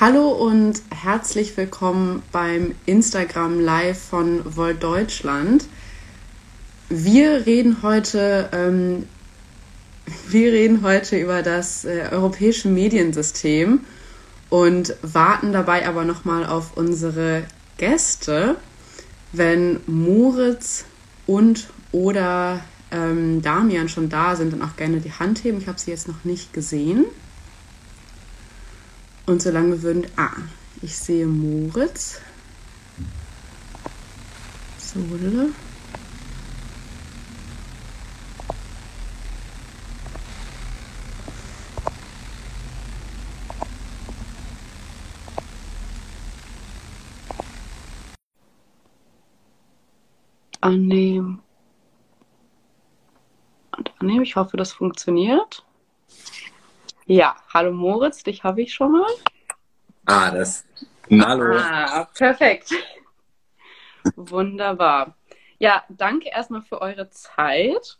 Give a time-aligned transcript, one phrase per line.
[0.00, 5.66] Hallo und herzlich willkommen beim Instagram Live von Volt Deutschland.
[6.88, 9.06] Wir reden heute, ähm,
[10.26, 13.80] wir reden heute über das äh, europäische Mediensystem
[14.48, 17.42] und warten dabei aber nochmal auf unsere
[17.76, 18.56] Gäste.
[19.32, 20.86] Wenn Moritz
[21.26, 22.60] und oder
[22.90, 25.58] ähm, Damian schon da sind, dann auch gerne die Hand heben.
[25.58, 27.04] Ich habe sie jetzt noch nicht gesehen.
[29.30, 30.08] Und solange würden.
[30.16, 30.32] Ah,
[30.82, 32.20] ich sehe Moritz.
[34.76, 35.50] Sohle.
[50.60, 51.40] Annehmen.
[53.78, 54.24] Und annehmen.
[54.24, 55.64] Ich hoffe, das funktioniert.
[57.10, 59.10] Ja, hallo Moritz, dich habe ich schon mal.
[60.06, 60.64] Ah, das.
[61.10, 61.56] Hallo.
[61.58, 62.70] Ah, perfekt.
[64.14, 65.16] Wunderbar.
[65.58, 67.98] Ja, danke erstmal für eure Zeit.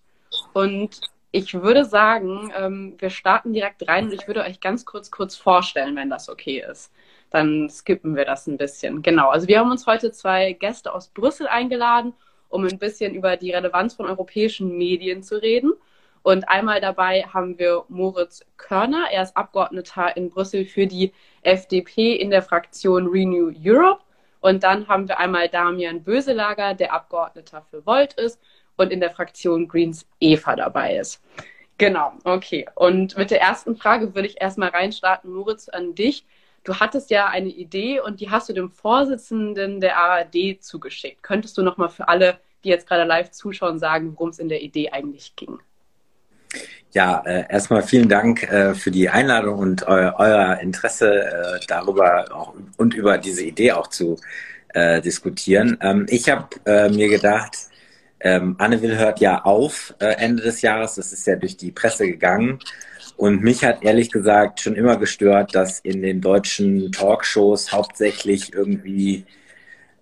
[0.52, 1.00] Und
[1.32, 5.34] ich würde sagen, ähm, wir starten direkt rein und ich würde euch ganz kurz kurz
[5.34, 6.92] vorstellen, wenn das okay ist.
[7.30, 9.02] Dann skippen wir das ein bisschen.
[9.02, 12.14] Genau, also wir haben uns heute zwei Gäste aus Brüssel eingeladen,
[12.48, 15.72] um ein bisschen über die Relevanz von europäischen Medien zu reden.
[16.22, 19.06] Und einmal dabei haben wir Moritz Körner.
[19.10, 24.02] Er ist Abgeordneter in Brüssel für die FDP in der Fraktion Renew Europe.
[24.40, 28.40] Und dann haben wir einmal Damian Böselager, der Abgeordneter für Volt ist
[28.76, 31.22] und in der Fraktion Greens Eva dabei ist.
[31.78, 32.66] Genau, okay.
[32.74, 36.26] Und mit der ersten Frage würde ich erstmal reinstarten, Moritz, an dich.
[36.64, 41.22] Du hattest ja eine Idee und die hast du dem Vorsitzenden der ARD zugeschickt.
[41.22, 44.62] Könntest du nochmal für alle, die jetzt gerade live zuschauen, sagen, worum es in der
[44.62, 45.58] Idee eigentlich ging?
[46.92, 52.26] Ja, äh, erstmal vielen Dank äh, für die Einladung und eu euer Interesse äh, darüber
[52.34, 54.16] auch, und über diese Idee auch zu
[54.74, 55.78] äh, diskutieren.
[55.80, 57.56] Ähm, ich habe äh, mir gedacht,
[58.20, 60.96] ähm, Anne Will hört ja auf äh, Ende des Jahres.
[60.96, 62.58] Das ist ja durch die Presse gegangen.
[63.16, 69.26] Und mich hat ehrlich gesagt schon immer gestört, dass in den deutschen Talkshows hauptsächlich irgendwie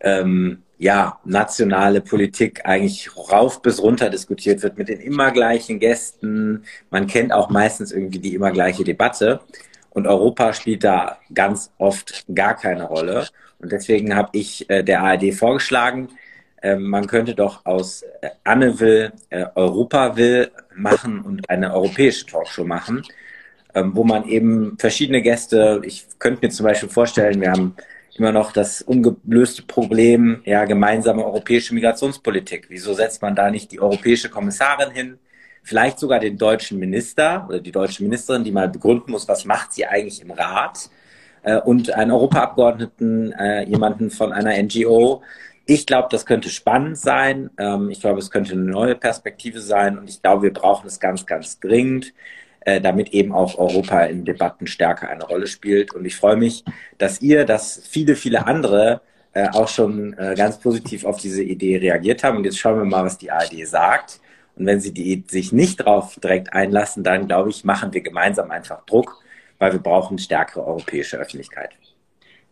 [0.01, 6.63] ähm, ja, nationale Politik eigentlich rauf bis runter diskutiert wird mit den immer gleichen Gästen.
[6.91, 9.41] Man kennt auch meistens irgendwie die immer gleiche Debatte.
[9.91, 13.27] Und Europa spielt da ganz oft gar keine Rolle.
[13.59, 16.11] Und deswegen habe ich äh, der ARD vorgeschlagen,
[16.63, 22.27] äh, man könnte doch aus äh, Anne will, äh, Europa will machen und eine europäische
[22.27, 23.03] Talkshow machen,
[23.75, 27.75] ähm, wo man eben verschiedene Gäste, ich könnte mir zum Beispiel vorstellen, wir haben
[28.19, 32.67] immer noch das ungelöste Problem, ja, gemeinsame europäische Migrationspolitik.
[32.69, 35.19] Wieso setzt man da nicht die europäische Kommissarin hin?
[35.63, 39.73] Vielleicht sogar den deutschen Minister oder die deutsche Ministerin, die mal begründen muss, was macht
[39.73, 40.91] sie eigentlich im Rat?
[41.43, 45.23] Äh, und einen Europaabgeordneten, äh, jemanden von einer NGO.
[45.67, 47.51] Ich glaube, das könnte spannend sein.
[47.59, 49.99] Ähm, ich glaube, es könnte eine neue Perspektive sein.
[49.99, 52.15] Und ich glaube, wir brauchen es ganz, ganz dringend.
[52.63, 55.95] Äh, damit eben auch Europa in Debatten stärker eine Rolle spielt.
[55.95, 56.65] Und ich freue mich,
[56.99, 59.01] dass ihr, dass viele, viele andere
[59.33, 62.37] äh, auch schon äh, ganz positiv auf diese Idee reagiert haben.
[62.37, 64.21] Und jetzt schauen wir mal, was die ARD sagt.
[64.57, 68.51] Und wenn sie die, sich nicht darauf direkt einlassen, dann glaube ich, machen wir gemeinsam
[68.51, 69.23] einfach Druck,
[69.59, 71.71] weil wir brauchen stärkere europäische Öffentlichkeit.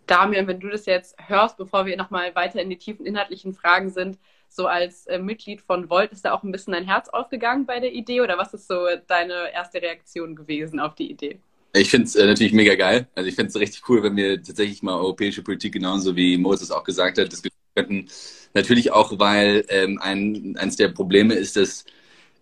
[0.06, 3.90] Damian, wenn du das jetzt hörst, bevor wir nochmal weiter in die tiefen inhaltlichen Fragen
[3.90, 4.18] sind,
[4.56, 7.78] so als äh, Mitglied von Volt, ist da auch ein bisschen dein Herz aufgegangen bei
[7.78, 11.38] der Idee oder was ist so deine erste Reaktion gewesen auf die Idee?
[11.74, 13.06] Ich finde es äh, natürlich mega geil.
[13.14, 16.70] Also ich finde es richtig cool, wenn wir tatsächlich mal europäische Politik genauso wie Moses
[16.70, 18.08] auch gesagt hat, diskutieren könnten.
[18.54, 21.84] Natürlich auch, weil ähm, ein, eines der Probleme ist, dass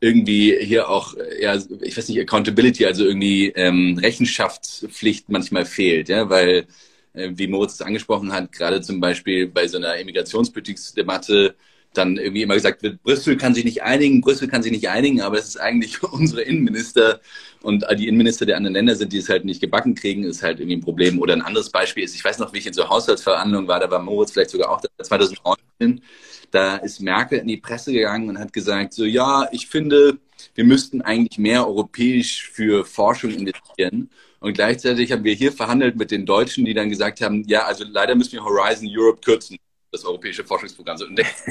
[0.01, 6.29] irgendwie hier auch, ja, ich weiß nicht, Accountability, also irgendwie ähm, Rechenschaftspflicht manchmal fehlt, ja,
[6.29, 6.67] weil,
[7.15, 11.57] äh, wie Moritz es angesprochen hat, gerade zum Beispiel bei so einer Immigrationspolitikdebatte
[11.95, 15.21] dann irgendwie immer gesagt wird, Brüssel kann sich nicht einigen, Brüssel kann sich nicht einigen,
[15.23, 17.21] aber es ist eigentlich unsere Innenminister
[17.63, 20.61] und die Innenminister der anderen Länder sind, die es halt nicht gebacken kriegen, ist halt
[20.61, 21.19] irgendwie ein Problem.
[21.19, 23.91] Oder ein anderes Beispiel ist, ich weiß noch, wie ich in so Haushaltsverhandlungen war, da
[23.91, 26.03] war Moritz vielleicht sogar auch 2019,
[26.51, 30.19] da ist Merkel in die Presse gegangen und hat gesagt, so ja, ich finde,
[30.55, 34.11] wir müssten eigentlich mehr europäisch für Forschung investieren.
[34.41, 37.85] Und gleichzeitig haben wir hier verhandelt mit den Deutschen, die dann gesagt haben, ja, also
[37.89, 39.59] leider müssen wir Horizon Europe kürzen
[39.95, 40.99] das europäische Forschungsprogramm.
[40.99, 41.45] So, es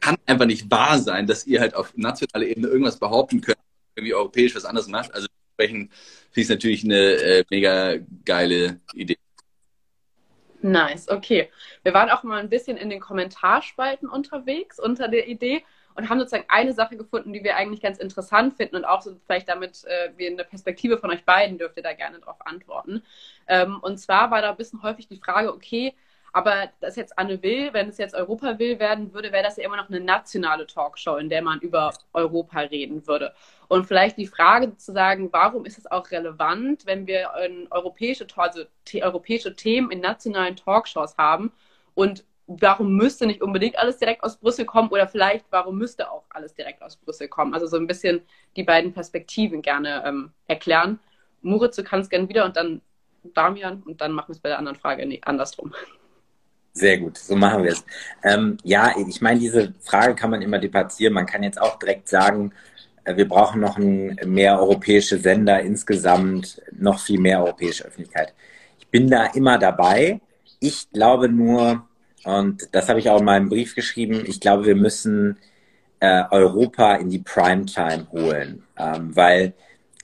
[0.00, 3.58] kann einfach nicht wahr sein, dass ihr halt auf nationaler Ebene irgendwas behaupten könnt,
[3.96, 5.12] irgendwie europäisch was anderes macht.
[5.14, 9.18] Also entsprechend finde ich es natürlich eine äh, mega geile Idee.
[10.62, 11.50] Nice, okay.
[11.82, 15.64] Wir waren auch mal ein bisschen in den Kommentarspalten unterwegs unter der Idee
[15.94, 19.16] und haben sozusagen eine Sache gefunden, die wir eigentlich ganz interessant finden und auch so
[19.26, 23.02] vielleicht damit äh, wir eine Perspektive von euch beiden dürft ihr da gerne darauf antworten.
[23.46, 25.94] Ähm, und zwar war da ein bisschen häufig die Frage, okay,
[26.32, 29.64] aber das jetzt Anne will, wenn es jetzt Europa will werden würde, wäre das ja
[29.64, 33.34] immer noch eine nationale Talkshow, in der man über Europa reden würde.
[33.68, 37.30] Und vielleicht die Frage zu sagen, warum ist es auch relevant, wenn wir
[37.70, 38.64] europäische, also
[38.94, 41.52] europäische Themen in nationalen Talkshows haben
[41.94, 46.24] und warum müsste nicht unbedingt alles direkt aus Brüssel kommen oder vielleicht warum müsste auch
[46.30, 47.54] alles direkt aus Brüssel kommen?
[47.54, 48.22] Also so ein bisschen
[48.56, 50.98] die beiden Perspektiven gerne ähm, erklären.
[51.42, 52.80] Moritz, du kannst gerne wieder und dann
[53.22, 55.72] Damian und dann machen wir es bei der anderen Frage andersrum.
[56.74, 57.84] Sehr gut, so machen wir es.
[58.22, 61.12] Ähm, ja, ich meine, diese Frage kann man immer debattieren.
[61.12, 62.52] Man kann jetzt auch direkt sagen,
[63.04, 68.32] äh, wir brauchen noch ein, mehr europäische Sender insgesamt, noch viel mehr europäische Öffentlichkeit.
[68.78, 70.20] Ich bin da immer dabei.
[70.60, 71.86] Ich glaube nur,
[72.24, 75.38] und das habe ich auch in meinem Brief geschrieben, ich glaube, wir müssen
[76.00, 79.52] äh, Europa in die Primetime holen, ähm, weil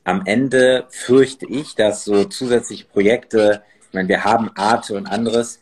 [0.04, 5.60] am Ende fürchte ich, dass so zusätzliche Projekte, ich meine, wir haben Arte und anderes,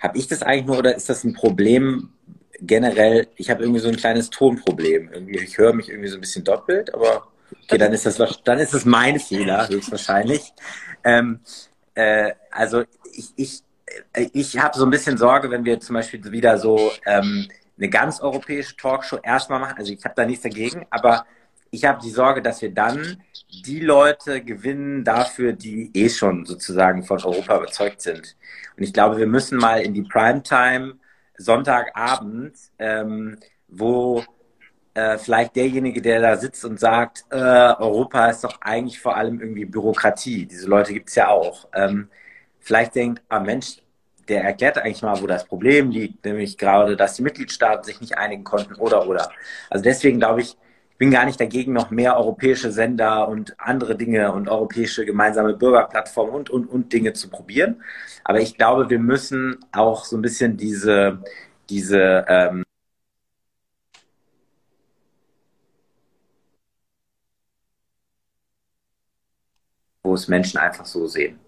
[0.00, 2.10] habe ich das eigentlich nur oder ist das ein Problem
[2.60, 3.28] generell?
[3.36, 5.10] Ich habe irgendwie so ein kleines Tonproblem.
[5.12, 7.28] Irgendwie, ich höre mich irgendwie so ein bisschen doppelt, aber
[7.64, 10.52] okay, dann ist das, dann ist das mein Fehler, höchstwahrscheinlich.
[11.04, 11.40] Ähm,
[11.94, 13.62] äh, also ich, ich,
[14.12, 17.48] äh, ich habe so ein bisschen Sorge, wenn wir zum Beispiel wieder so ähm,
[17.78, 19.76] eine ganz europäische Talkshow erstmal machen.
[19.78, 21.26] Also ich habe da nichts dagegen, aber
[21.76, 23.22] ich habe die Sorge, dass wir dann
[23.64, 28.36] die Leute gewinnen dafür, die eh schon sozusagen von Europa überzeugt sind.
[28.76, 30.94] Und ich glaube, wir müssen mal in die Primetime
[31.36, 33.38] Sonntagabend, ähm,
[33.68, 34.24] wo
[34.94, 39.40] äh, vielleicht derjenige, der da sitzt und sagt, äh, Europa ist doch eigentlich vor allem
[39.40, 40.46] irgendwie Bürokratie.
[40.46, 41.68] Diese Leute gibt es ja auch.
[41.74, 42.08] Ähm,
[42.58, 43.82] vielleicht denkt, ah Mensch,
[44.28, 48.16] der erklärt eigentlich mal, wo das Problem liegt, nämlich gerade, dass die Mitgliedstaaten sich nicht
[48.16, 49.30] einigen konnten oder oder.
[49.68, 50.56] Also deswegen glaube ich, ich
[50.98, 56.34] bin gar nicht dagegen, noch mehr europäische Sender und andere Dinge und europäische gemeinsame Bürgerplattformen
[56.34, 57.82] und, und, und Dinge zu probieren.
[58.24, 61.22] Aber ich glaube, wir müssen auch so ein bisschen diese,
[61.68, 62.64] diese ähm,
[70.02, 71.38] wo es Menschen einfach so sehen.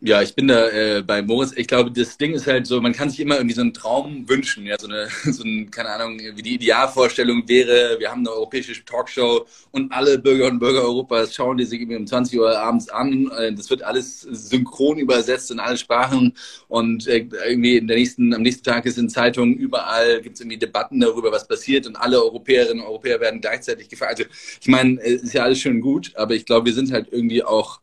[0.00, 1.52] Ja, ich bin da äh, bei Moritz.
[1.56, 4.28] Ich glaube, das Ding ist halt so, man kann sich immer irgendwie so einen Traum
[4.28, 8.30] wünschen, ja, so eine, so ein, keine Ahnung, wie die Idealvorstellung wäre, wir haben eine
[8.30, 12.58] europäische Talkshow und alle Bürger und Bürger Europas schauen die sich irgendwie um 20 Uhr
[12.58, 13.30] abends an.
[13.38, 16.34] Äh, das wird alles synchron übersetzt in alle Sprachen
[16.68, 20.40] und äh, irgendwie in der nächsten, am nächsten Tag ist in Zeitungen überall gibt es
[20.42, 24.18] irgendwie Debatten darüber, was passiert und alle Europäerinnen und Europäer werden gleichzeitig gefragt.
[24.18, 24.24] Also
[24.60, 27.42] ich meine, es ist ja alles schön gut, aber ich glaube, wir sind halt irgendwie
[27.42, 27.80] auch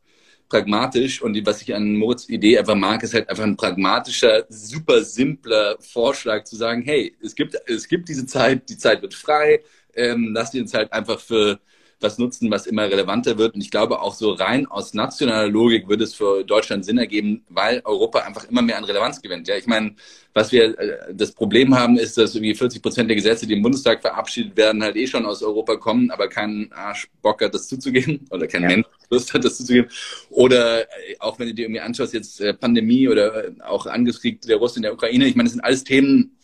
[0.54, 5.04] pragmatisch und was ich an Moritz Idee einfach mag, ist halt einfach ein pragmatischer, super
[5.04, 9.62] simpler Vorschlag zu sagen, hey, es gibt, es gibt diese Zeit, die Zeit wird frei,
[9.96, 11.60] ähm, lass die uns halt einfach für
[12.04, 13.56] was nutzen, was immer relevanter wird.
[13.56, 17.44] Und ich glaube auch so rein aus nationaler Logik würde es für Deutschland Sinn ergeben,
[17.50, 19.48] weil Europa einfach immer mehr an Relevanz gewinnt.
[19.48, 19.96] Ja, ich meine,
[20.34, 23.62] was wir äh, das Problem haben, ist, dass irgendwie 40 Prozent der Gesetze, die im
[23.62, 27.68] Bundestag verabschiedet werden, halt eh schon aus Europa kommen, aber kein Arsch Bock hat, das
[27.68, 28.70] zuzugeben oder kein ja.
[28.70, 29.90] Mensch Lust hat, das zuzugeben.
[30.30, 30.86] Oder äh,
[31.20, 34.84] auch wenn du dir irgendwie anschaust, jetzt äh, Pandemie oder auch Angriffskrieg der Russen in
[34.84, 36.36] der Ukraine, ich meine, das sind alles Themen,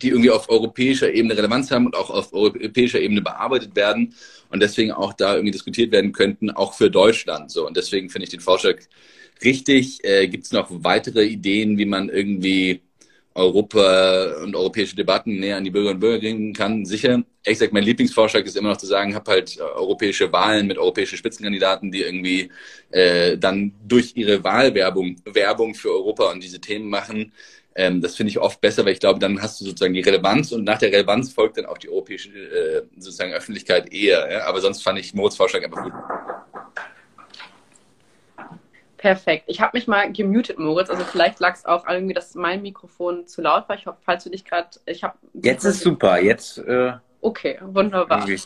[0.00, 4.14] die irgendwie auf europäischer Ebene Relevanz haben und auch auf europäischer Ebene bearbeitet werden
[4.50, 7.50] und deswegen auch da irgendwie diskutiert werden könnten, auch für Deutschland.
[7.50, 8.76] So und deswegen finde ich den Vorschlag
[9.44, 10.04] richtig.
[10.04, 12.80] Äh, Gibt es noch weitere Ideen, wie man irgendwie
[13.34, 16.84] Europa und europäische Debatten näher an die Bürger und Bürger bringen kann?
[16.84, 17.22] Sicher.
[17.44, 21.16] Ich sag, mein Lieblingsvorschlag ist immer noch zu sagen, habe halt europäische Wahlen mit europäischen
[21.16, 22.50] Spitzenkandidaten, die irgendwie
[22.90, 27.32] äh, dann durch ihre Wahlwerbung Werbung für Europa und diese Themen machen
[27.74, 30.52] ähm, das finde ich oft besser, weil ich glaube, dann hast du sozusagen die Relevanz
[30.52, 34.30] und nach der Relevanz folgt dann auch die europäische äh, sozusagen Öffentlichkeit eher.
[34.30, 34.46] Ja?
[34.46, 35.92] Aber sonst fand ich Moritz Vorschlag einfach gut.
[39.02, 39.44] Perfekt.
[39.48, 40.88] Ich habe mich mal gemutet, Moritz.
[40.88, 43.74] Also vielleicht lag es auch irgendwie, dass mein Mikrofon zu laut war.
[43.74, 45.18] Ich hoffe, falls du dich gerade, ich habe.
[45.34, 46.20] Jetzt ist super.
[46.20, 46.58] Jetzt.
[46.58, 48.20] Äh, okay, wunderbar.
[48.20, 48.40] Irgendwie.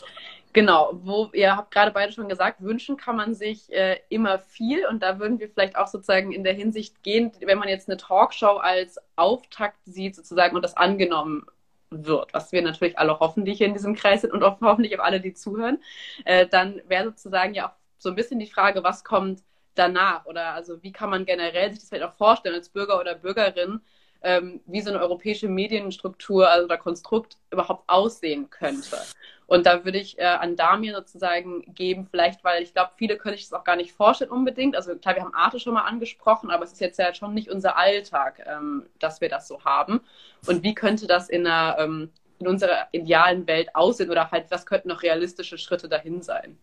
[0.57, 4.87] Genau, wo ihr habt gerade beide schon gesagt, wünschen kann man sich äh, immer viel.
[4.87, 7.97] Und da würden wir vielleicht auch sozusagen in der Hinsicht gehen, wenn man jetzt eine
[7.97, 11.45] Talkshow als Auftakt sieht sozusagen und das angenommen
[11.91, 14.99] wird, was wir natürlich alle hoffen, die hier in diesem Kreis sind und auch hoffentlich
[14.99, 15.77] auch alle, die zuhören,
[16.25, 19.43] äh, dann wäre sozusagen ja auch so ein bisschen die Frage, was kommt
[19.75, 20.25] danach?
[20.25, 23.81] Oder also wie kann man generell sich das vielleicht auch vorstellen als Bürger oder Bürgerin,
[24.21, 28.97] ähm, wie so eine europäische Medienstruktur also oder Konstrukt überhaupt aussehen könnte.
[29.47, 33.37] Und da würde ich äh, an Damir sozusagen geben, vielleicht, weil ich glaube, viele können
[33.37, 34.75] sich das auch gar nicht vorstellen unbedingt.
[34.75, 37.49] Also klar, wir haben Arte schon mal angesprochen, aber es ist jetzt ja schon nicht
[37.49, 40.01] unser Alltag, ähm, dass wir das so haben.
[40.45, 44.65] Und wie könnte das in, einer, ähm, in unserer idealen Welt aussehen oder halt, was
[44.65, 46.57] könnten noch realistische Schritte dahin sein?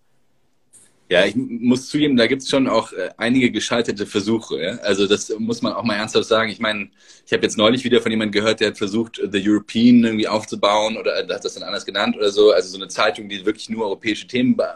[1.11, 4.62] Ja, ich muss zugeben, da gibt es schon auch äh, einige gescheiterte Versuche.
[4.62, 4.76] Ja?
[4.78, 6.50] Also das muss man auch mal ernsthaft sagen.
[6.50, 6.88] Ich meine,
[7.26, 10.96] ich habe jetzt neulich wieder von jemandem gehört, der hat versucht, The European irgendwie aufzubauen
[10.96, 12.52] oder äh, hat das dann anders genannt oder so.
[12.52, 14.66] Also so eine Zeitung, die wirklich nur europäische Themen be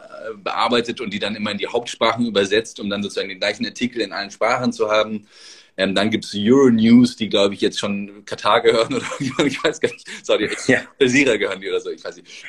[0.43, 4.03] bearbeitet und die dann immer in die Hauptsprachen übersetzt, um dann sozusagen den gleichen Artikel
[4.03, 5.27] in allen Sprachen zu haben.
[5.79, 9.91] Ähm, dann gibt's Euronews, die, glaube ich, jetzt schon Katar gehören oder ich weiß gar
[9.91, 10.83] nicht, sorry, ja.
[11.01, 12.45] Sira gehören die oder so, ich weiß nicht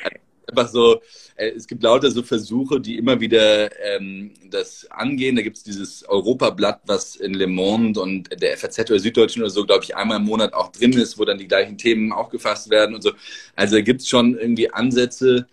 [0.50, 1.00] einfach so,
[1.36, 5.36] äh, es gibt lauter so Versuche, die immer wieder ähm, das angehen.
[5.36, 9.50] Da gibt es dieses Europablatt, was in Le Monde und der FAZ oder Süddeutschen oder
[9.50, 12.30] so, glaube ich, einmal im Monat auch drin ist, wo dann die gleichen Themen auch
[12.30, 13.12] gefasst werden und so.
[13.56, 15.46] Also da gibt es schon irgendwie Ansätze.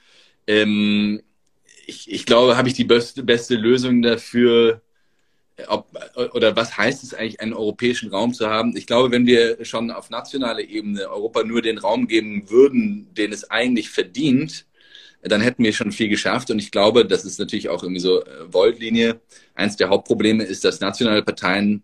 [0.48, 1.22] Ähm,
[1.88, 4.82] ich, ich glaube, habe ich die beste, beste Lösung dafür,
[5.68, 5.88] ob,
[6.34, 8.76] oder was heißt es eigentlich, einen europäischen Raum zu haben?
[8.78, 13.34] Ich glaube, wenn wir schon auf nationaler Ebene Europa nur den Raum geben würden, den
[13.34, 14.67] es eigentlich verdient,
[15.28, 16.52] dann hätten wir schon viel geschafft.
[16.52, 19.20] Und ich glaube, das ist natürlich auch irgendwie so äh, Voltlinie.
[19.56, 21.84] Eins der Hauptprobleme ist, dass nationale Parteien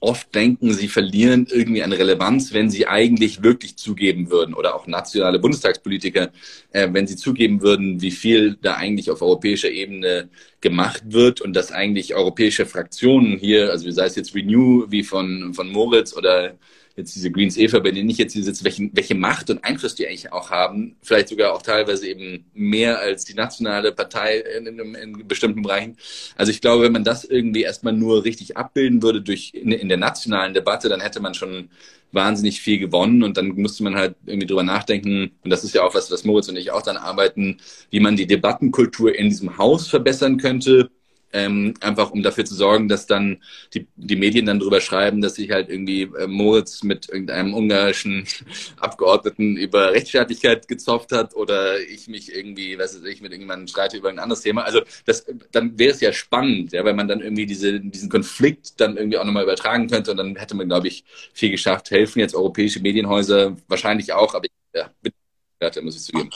[0.00, 4.86] oft denken, sie verlieren irgendwie an Relevanz, wenn sie eigentlich wirklich zugeben würden oder auch
[4.86, 6.32] nationale Bundestagspolitiker,
[6.72, 10.28] äh, wenn sie zugeben würden, wie viel da eigentlich auf europäischer Ebene
[10.60, 15.54] gemacht wird und dass eigentlich europäische Fraktionen hier, also sei es jetzt Renew wie von,
[15.54, 16.56] von Moritz oder
[16.96, 19.94] jetzt diese Greens Eva, bei denen ich jetzt hier sitze, welche, welche Macht und Einfluss
[19.94, 24.66] die eigentlich auch haben, vielleicht sogar auch teilweise eben mehr als die nationale Partei in,
[24.66, 25.96] in, in bestimmten Bereichen.
[26.36, 29.88] Also ich glaube, wenn man das irgendwie erstmal nur richtig abbilden würde durch in, in
[29.88, 31.68] der nationalen Debatte, dann hätte man schon
[32.12, 35.82] wahnsinnig viel gewonnen und dann musste man halt irgendwie drüber nachdenken, und das ist ja
[35.82, 37.58] auch was, was Moritz und ich auch dann arbeiten,
[37.90, 40.90] wie man die Debattenkultur in diesem Haus verbessern könnte,
[41.32, 43.42] ähm, einfach um dafür zu sorgen, dass dann
[43.74, 48.26] die, die Medien dann drüber schreiben, dass sich halt irgendwie äh, Moritz mit irgendeinem ungarischen
[48.78, 53.96] Abgeordneten über Rechtsstaatlichkeit gezopft hat oder ich mich irgendwie, was weiß ich, mit irgendjemandem streite
[53.96, 54.62] über ein anderes Thema.
[54.62, 58.80] Also das, dann wäre es ja spannend, ja, weil man dann irgendwie diese, diesen Konflikt
[58.80, 61.90] dann irgendwie auch nochmal übertragen könnte und dann hätte man, glaube ich, viel geschafft.
[61.90, 66.30] Helfen jetzt europäische Medienhäuser wahrscheinlich auch, aber ich ja, bitte, muss ich zugeben.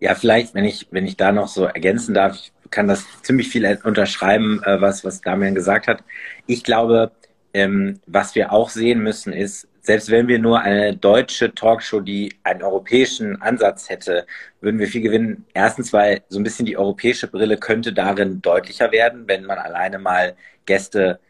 [0.00, 3.48] Ja, vielleicht, wenn ich, wenn ich da noch so ergänzen darf, ich kann das ziemlich
[3.48, 6.04] viel unterschreiben, äh, was, was Damian gesagt hat.
[6.46, 7.12] Ich glaube,
[7.54, 12.34] ähm, was wir auch sehen müssen, ist, selbst wenn wir nur eine deutsche Talkshow, die
[12.42, 14.26] einen europäischen Ansatz hätte,
[14.60, 15.46] würden wir viel gewinnen.
[15.54, 19.98] Erstens, weil so ein bisschen die europäische Brille könnte darin deutlicher werden, wenn man alleine
[19.98, 20.36] mal
[20.66, 21.20] Gäste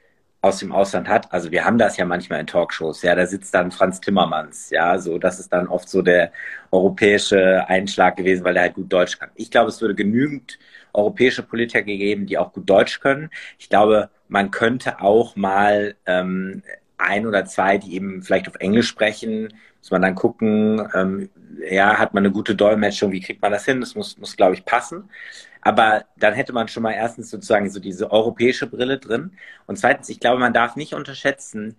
[0.46, 1.32] aus dem Ausland hat.
[1.32, 3.02] Also wir haben das ja manchmal in Talkshows.
[3.02, 4.70] Ja, da sitzt dann Franz Timmermans.
[4.70, 6.32] Ja, so das ist dann oft so der
[6.70, 9.30] europäische Einschlag gewesen, weil er halt gut Deutsch kann.
[9.34, 10.58] Ich glaube, es würde genügend
[10.92, 13.30] europäische Politiker gegeben, die auch gut Deutsch können.
[13.58, 16.62] Ich glaube, man könnte auch mal ähm,
[16.98, 21.30] ein oder zwei, die eben vielleicht auf Englisch sprechen, muss man dann gucken, ähm,
[21.70, 23.80] ja, hat man eine gute Dolmetschung, wie kriegt man das hin?
[23.80, 25.10] Das muss, muss glaube ich, passen.
[25.60, 29.32] Aber dann hätte man schon mal erstens sozusagen so diese europäische Brille drin.
[29.66, 31.76] Und zweitens, ich glaube, man darf nicht unterschätzen,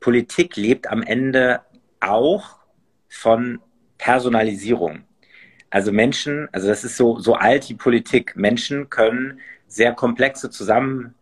[0.00, 1.60] Politik lebt am Ende
[2.00, 2.58] auch
[3.08, 3.60] von
[3.98, 5.04] Personalisierung.
[5.70, 8.36] Also Menschen, also das ist so, so alt die Politik.
[8.36, 11.15] Menschen können sehr komplexe Zusammenhänge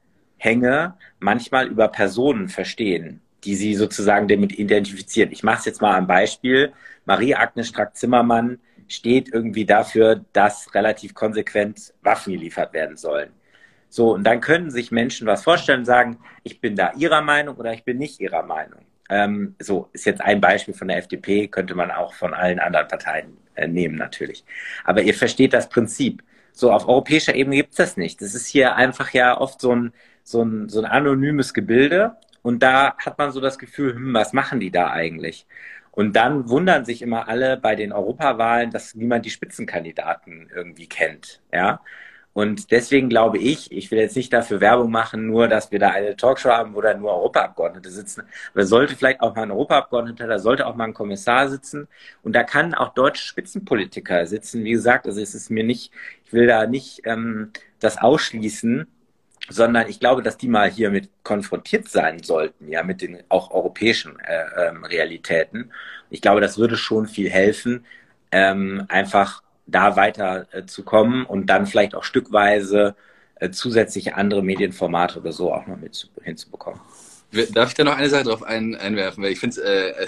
[1.18, 5.32] manchmal über Personen verstehen, die sie sozusagen damit identifizieren.
[5.32, 6.72] Ich mache es jetzt mal am Beispiel.
[7.04, 8.58] Marie-Agnes Strack-Zimmermann
[8.88, 13.30] steht irgendwie dafür, dass relativ konsequent Waffen geliefert werden sollen.
[13.88, 17.56] So, und dann können sich Menschen was vorstellen und sagen, ich bin da ihrer Meinung
[17.56, 18.80] oder ich bin nicht ihrer Meinung.
[19.08, 22.88] Ähm, so, ist jetzt ein Beispiel von der FDP, könnte man auch von allen anderen
[22.88, 24.44] Parteien äh, nehmen natürlich.
[24.84, 26.22] Aber ihr versteht das Prinzip.
[26.52, 28.20] So, auf europäischer Ebene gibt es das nicht.
[28.20, 29.92] Das ist hier einfach ja oft so ein,
[30.24, 32.16] so ein, so ein anonymes Gebilde.
[32.42, 35.46] Und da hat man so das Gefühl, hm, was machen die da eigentlich?
[35.92, 41.40] Und dann wundern sich immer alle bei den Europawahlen, dass niemand die Spitzenkandidaten irgendwie kennt.
[41.52, 41.80] Ja.
[42.32, 45.90] Und deswegen glaube ich, ich will jetzt nicht dafür Werbung machen, nur, dass wir da
[45.90, 48.24] eine Talkshow haben, wo da nur Europaabgeordnete sitzen.
[48.52, 51.86] Aber sollte vielleicht auch mal ein Europaabgeordneter, da sollte auch mal ein Kommissar sitzen.
[52.24, 54.64] Und da kann auch deutsche Spitzenpolitiker sitzen.
[54.64, 55.92] Wie gesagt, also es ist mir nicht,
[56.24, 58.88] ich will da nicht ähm, das ausschließen,
[59.48, 63.50] sondern ich glaube, dass die mal hier mit konfrontiert sein sollten, ja, mit den auch
[63.50, 65.72] europäischen äh, ähm, Realitäten.
[66.10, 67.84] Ich glaube, das würde schon viel helfen,
[68.32, 72.94] ähm, einfach da weiter äh, zu kommen und dann vielleicht auch stückweise
[73.36, 76.80] äh, zusätzliche andere Medienformate oder so auch noch mit hinzubekommen.
[77.52, 79.24] Darf ich da noch eine Sache drauf ein, einwerfen?
[79.24, 80.06] Weil ich finde, äh,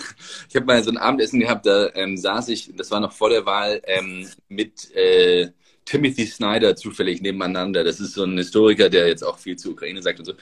[0.48, 3.30] ich habe mal so ein Abendessen gehabt, da ähm, saß ich, das war noch vor
[3.30, 5.48] der Wahl, ähm, mit äh,
[5.86, 7.82] Timothy Snyder zufällig nebeneinander.
[7.84, 10.32] Das ist so ein Historiker, der jetzt auch viel zu Ukraine sagt und so.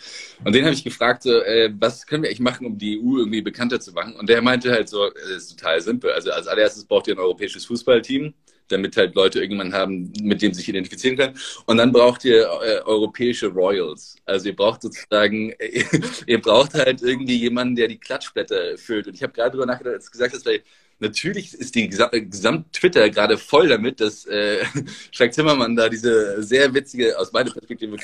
[0.45, 3.19] Und den habe ich gefragt, so, äh, was können wir eigentlich machen, um die EU
[3.19, 4.17] irgendwie bekannter zu machen?
[4.17, 6.11] Und der meinte halt so, das ist total simpel.
[6.11, 8.35] Also als allererstes braucht ihr ein europäisches Fußballteam
[8.69, 11.39] damit halt Leute irgendwann haben, mit dem sich identifizieren können.
[11.67, 14.17] Und dann braucht ihr äh, europäische Royals.
[14.25, 15.85] Also ihr braucht sozusagen, äh,
[16.27, 19.07] ihr braucht halt irgendwie jemanden, der die Klatschblätter füllt.
[19.07, 20.63] Und ich habe gerade darüber nachgedacht, als du gesagt hast, weil
[20.99, 24.65] natürlich ist die Gesamt-Twitter gerade voll damit, dass äh,
[25.31, 27.97] Zimmermann da diese sehr witzige, aus meiner Perspektive,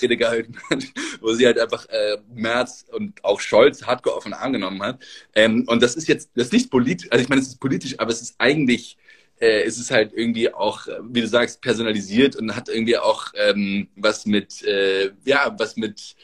[0.00, 0.84] Rede gehalten hat,
[1.20, 5.02] wo sie halt einfach äh, Merz und auch Scholz hardcore auf den Arm genommen hat.
[5.34, 7.98] Ähm, und das ist jetzt, das ist nicht politisch, also ich meine, es ist politisch,
[7.98, 8.96] aber es ist eigentlich
[9.40, 13.88] äh, ist es halt irgendwie auch, wie du sagst, personalisiert und hat irgendwie auch ähm,
[13.94, 16.16] was mit, äh, ja, was mit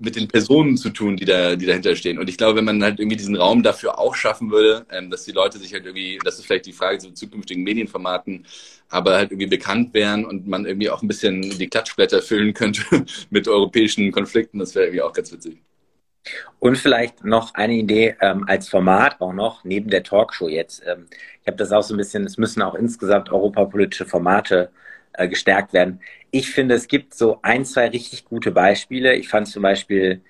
[0.00, 2.18] mit den Personen zu tun, die da, die dahinter stehen.
[2.18, 5.24] Und ich glaube, wenn man halt irgendwie diesen Raum dafür auch schaffen würde, ähm, dass
[5.24, 8.46] die Leute sich halt irgendwie, das ist vielleicht die Frage zu zukünftigen Medienformaten,
[8.88, 12.82] aber halt irgendwie bekannt wären und man irgendwie auch ein bisschen die Klatschblätter füllen könnte
[13.30, 15.58] mit europäischen Konflikten, das wäre irgendwie auch ganz witzig.
[16.58, 20.82] Und vielleicht noch eine Idee ähm, als Format auch noch, neben der Talkshow jetzt.
[20.86, 21.06] Ähm,
[21.40, 24.89] ich habe das auch so ein bisschen, es müssen auch insgesamt europapolitische Formate äh,
[25.28, 26.00] gestärkt werden.
[26.30, 29.14] Ich finde, es gibt so ein, zwei richtig gute Beispiele.
[29.16, 30.22] Ich fand zum Beispiel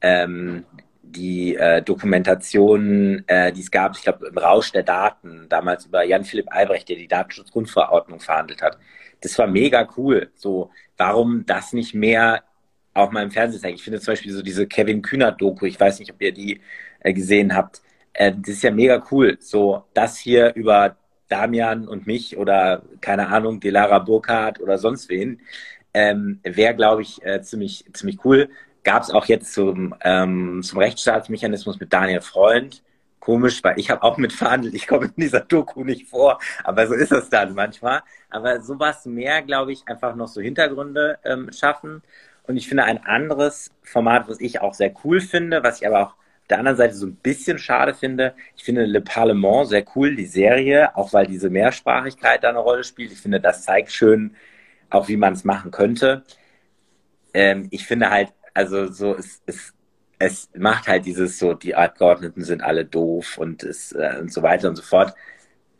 [0.00, 0.64] ähm,
[1.02, 6.04] die äh, Dokumentation, äh, die es gab, ich glaube, im Rausch der Daten, damals über
[6.04, 8.78] Jan-Philipp Albrecht, der die Datenschutzgrundverordnung verhandelt hat.
[9.20, 10.30] Das war mega cool.
[10.34, 12.42] So, warum das nicht mehr
[12.94, 13.76] auch mal im Fernsehen zeigen.
[13.76, 16.60] Ich finde zum Beispiel so diese Kevin Kühnert-Doku, ich weiß nicht, ob ihr die
[17.00, 17.80] äh, gesehen habt.
[18.12, 19.38] Äh, das ist ja mega cool.
[19.40, 20.96] So, das hier über
[21.28, 25.40] Damian und mich oder keine Ahnung, Delara Burkhardt oder sonst wen,
[25.94, 28.48] ähm, wäre, glaube ich, äh, ziemlich, ziemlich cool.
[28.84, 32.82] Gab es auch jetzt zum, ähm, zum Rechtsstaatsmechanismus mit Daniel Freund.
[33.20, 34.74] Komisch, weil ich habe auch mit verhandelt.
[34.74, 38.00] Ich komme in dieser Doku nicht vor, aber so ist es dann manchmal.
[38.30, 42.02] Aber sowas mehr, glaube ich, einfach noch so Hintergründe ähm, schaffen.
[42.44, 46.06] Und ich finde ein anderes Format, was ich auch sehr cool finde, was ich aber
[46.06, 46.14] auch
[46.50, 50.26] der anderen Seite so ein bisschen schade finde, ich finde Le Parlement sehr cool, die
[50.26, 53.12] Serie, auch weil diese Mehrsprachigkeit da eine Rolle spielt.
[53.12, 54.34] Ich finde, das zeigt schön
[54.90, 56.24] auch, wie man es machen könnte.
[57.34, 59.74] Ähm, ich finde halt, also so, es, es,
[60.18, 64.42] es macht halt dieses so, die Abgeordneten sind alle doof und, es, äh, und so
[64.42, 65.14] weiter und so fort.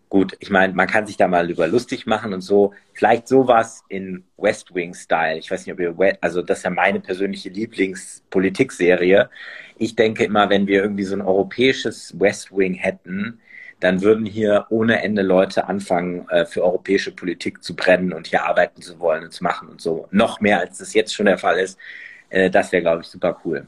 [0.08, 2.72] Gut, ich meine, man kann sich da mal über lustig machen und so.
[2.94, 5.38] Vielleicht sowas in West Wing-Style.
[5.38, 9.28] Ich weiß nicht, ob ihr, also das ist ja meine persönliche Lieblingspolitikserie.
[9.76, 13.40] Ich denke immer, wenn wir irgendwie so ein europäisches West Wing hätten,
[13.80, 18.44] dann würden hier ohne Ende Leute anfangen, äh, für europäische Politik zu brennen und hier
[18.44, 20.08] arbeiten zu wollen und zu machen und so.
[20.10, 21.78] Noch mehr, als das jetzt schon der Fall ist.
[22.30, 23.66] Äh, das wäre, glaube ich, super cool.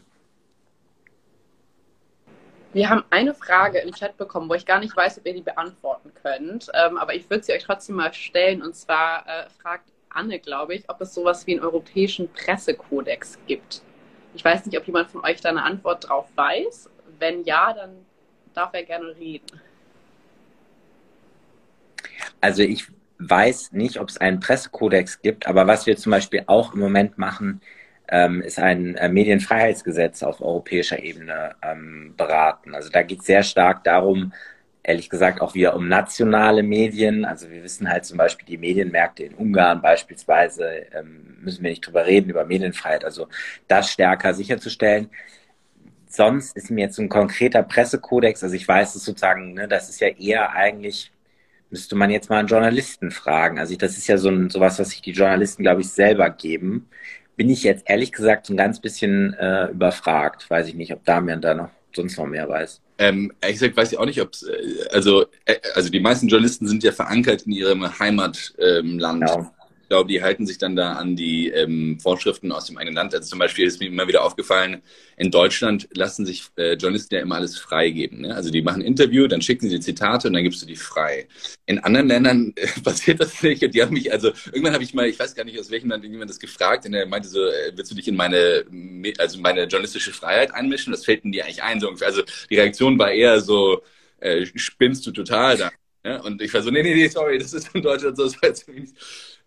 [2.72, 5.42] Wir haben eine Frage im Chat bekommen, wo ich gar nicht weiß, ob ihr die
[5.42, 6.70] beantworten könnt.
[6.72, 8.62] Ähm, aber ich würde sie euch trotzdem mal stellen.
[8.62, 13.82] Und zwar äh, fragt Anne, glaube ich, ob es sowas wie einen europäischen Pressekodex gibt.
[14.34, 16.88] Ich weiß nicht, ob jemand von euch da eine Antwort drauf weiß.
[17.18, 18.06] Wenn ja, dann
[18.54, 19.60] darf er gerne reden.
[22.40, 22.86] Also ich
[23.18, 27.18] weiß nicht, ob es einen Pressekodex gibt, aber was wir zum Beispiel auch im Moment
[27.18, 27.60] machen,
[28.10, 32.74] ähm, ist ein äh, Medienfreiheitsgesetz auf europäischer Ebene ähm, beraten.
[32.74, 34.32] Also da geht es sehr stark darum,
[34.82, 37.24] ehrlich gesagt auch wieder um nationale Medien.
[37.24, 41.86] Also wir wissen halt zum Beispiel die Medienmärkte in Ungarn beispielsweise, ähm, müssen wir nicht
[41.86, 43.04] drüber reden, über Medienfreiheit.
[43.04, 43.28] Also
[43.68, 45.08] das stärker sicherzustellen.
[46.08, 50.00] Sonst ist mir jetzt ein konkreter Pressekodex, also ich weiß es sozusagen, ne, das ist
[50.00, 51.12] ja eher eigentlich,
[51.70, 53.60] müsste man jetzt mal einen Journalisten fragen.
[53.60, 56.28] Also ich, das ist ja so ein, sowas, was sich die Journalisten, glaube ich, selber
[56.30, 56.88] geben
[57.40, 60.50] bin ich jetzt ehrlich gesagt so ein ganz bisschen äh, überfragt.
[60.50, 62.82] Weiß ich nicht, ob Damian da noch sonst noch mehr weiß.
[62.98, 66.68] Ähm, ehrlich gesagt weiß ich auch nicht, ob äh, also äh, also die meisten Journalisten
[66.68, 68.54] sind ja verankert in ihrem Heimatland.
[68.58, 69.50] Ähm, genau
[69.90, 73.12] glaube, die halten sich dann da an die ähm, Vorschriften aus dem eigenen Land.
[73.12, 74.82] Also zum Beispiel ist mir immer wieder aufgefallen,
[75.16, 78.20] in Deutschland lassen sich äh, Journalisten ja immer alles freigeben.
[78.20, 78.34] Ne?
[78.34, 80.76] Also die machen ein Interview, dann schicken sie die Zitate und dann gibst du die
[80.76, 81.26] frei.
[81.66, 83.64] In anderen Ländern äh, passiert das nicht.
[83.64, 85.90] Und die haben mich, also irgendwann habe ich mal, ich weiß gar nicht, aus welchem
[85.90, 88.64] Land jemand das gefragt, und er meinte so, äh, willst du dich in meine,
[89.18, 90.92] also meine journalistische Freiheit einmischen?
[90.92, 91.80] Das fällt denn dir eigentlich ein.
[91.80, 93.82] So Also die Reaktion war eher so,
[94.20, 95.70] äh, spinnst du total da?
[96.04, 96.20] Ja?
[96.20, 98.64] Und ich war so, nee, nee, nee, sorry, das ist in Deutschland so, das.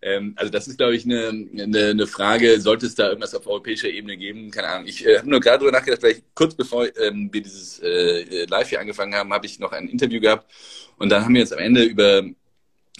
[0.02, 3.48] Ähm, also das ist, glaube ich, eine, eine, eine, Frage, sollte es da irgendwas auf
[3.48, 4.52] europäischer Ebene geben?
[4.52, 4.88] Keine Ahnung.
[4.88, 8.46] Ich äh, habe nur gerade darüber nachgedacht, weil ich kurz bevor ähm, wir dieses äh,
[8.46, 10.52] Live hier angefangen haben, habe ich noch ein Interview gehabt
[10.98, 12.24] und dann haben wir jetzt am Ende über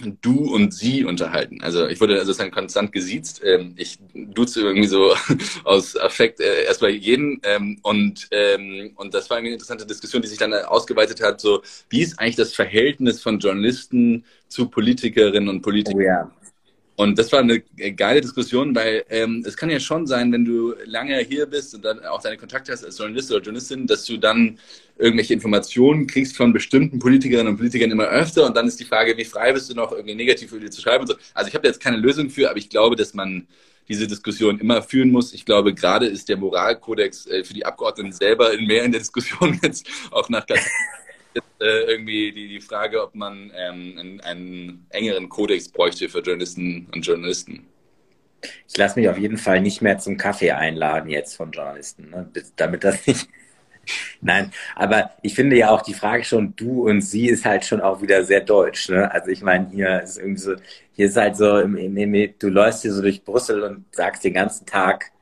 [0.00, 1.60] du und sie unterhalten.
[1.62, 3.42] Also ich wurde sozusagen konstant gesiezt.
[3.44, 5.14] Ähm, ich duze irgendwie so
[5.64, 7.40] aus Affekt äh, erstmal jeden.
[7.44, 11.40] Ähm, und, ähm, und das war eine interessante Diskussion, die sich dann ausgeweitet hat.
[11.40, 16.00] So, wie ist eigentlich das Verhältnis von Journalisten zu Politikerinnen und Politikern?
[16.00, 16.30] Oh, ja.
[16.96, 20.74] Und das war eine geile Diskussion, weil ähm, es kann ja schon sein, wenn du
[20.84, 24.16] lange hier bist und dann auch deine Kontakte hast als Journalist oder Journalistin, dass du
[24.16, 24.58] dann
[24.96, 29.16] irgendwelche Informationen kriegst von bestimmten Politikerinnen und Politikern immer öfter und dann ist die Frage,
[29.16, 31.14] wie frei bist du noch, irgendwie negativ über die zu schreiben und so.
[31.34, 33.48] Also ich habe da jetzt keine Lösung für, aber ich glaube, dass man
[33.88, 35.34] diese Diskussion immer führen muss.
[35.34, 39.58] Ich glaube, gerade ist der Moralkodex äh, für die Abgeordneten selber mehr in der Diskussion
[39.62, 40.46] jetzt auch nach
[41.34, 46.20] Katar äh, irgendwie die, die Frage, ob man ähm, einen, einen engeren Kodex bräuchte für
[46.20, 47.66] Journalisten und Journalisten.
[48.68, 52.28] Ich lasse mich auf jeden Fall nicht mehr zum Kaffee einladen jetzt von Journalisten, ne?
[52.56, 53.28] damit das nicht.
[54.20, 57.80] Nein, aber ich finde ja auch die Frage schon, du und sie ist halt schon
[57.80, 58.88] auch wieder sehr deutsch.
[58.88, 59.10] Ne?
[59.10, 60.54] Also ich meine, hier ist irgendwie so,
[60.94, 65.12] hier ist halt so, du läufst hier so durch Brüssel und sagst den ganzen Tag,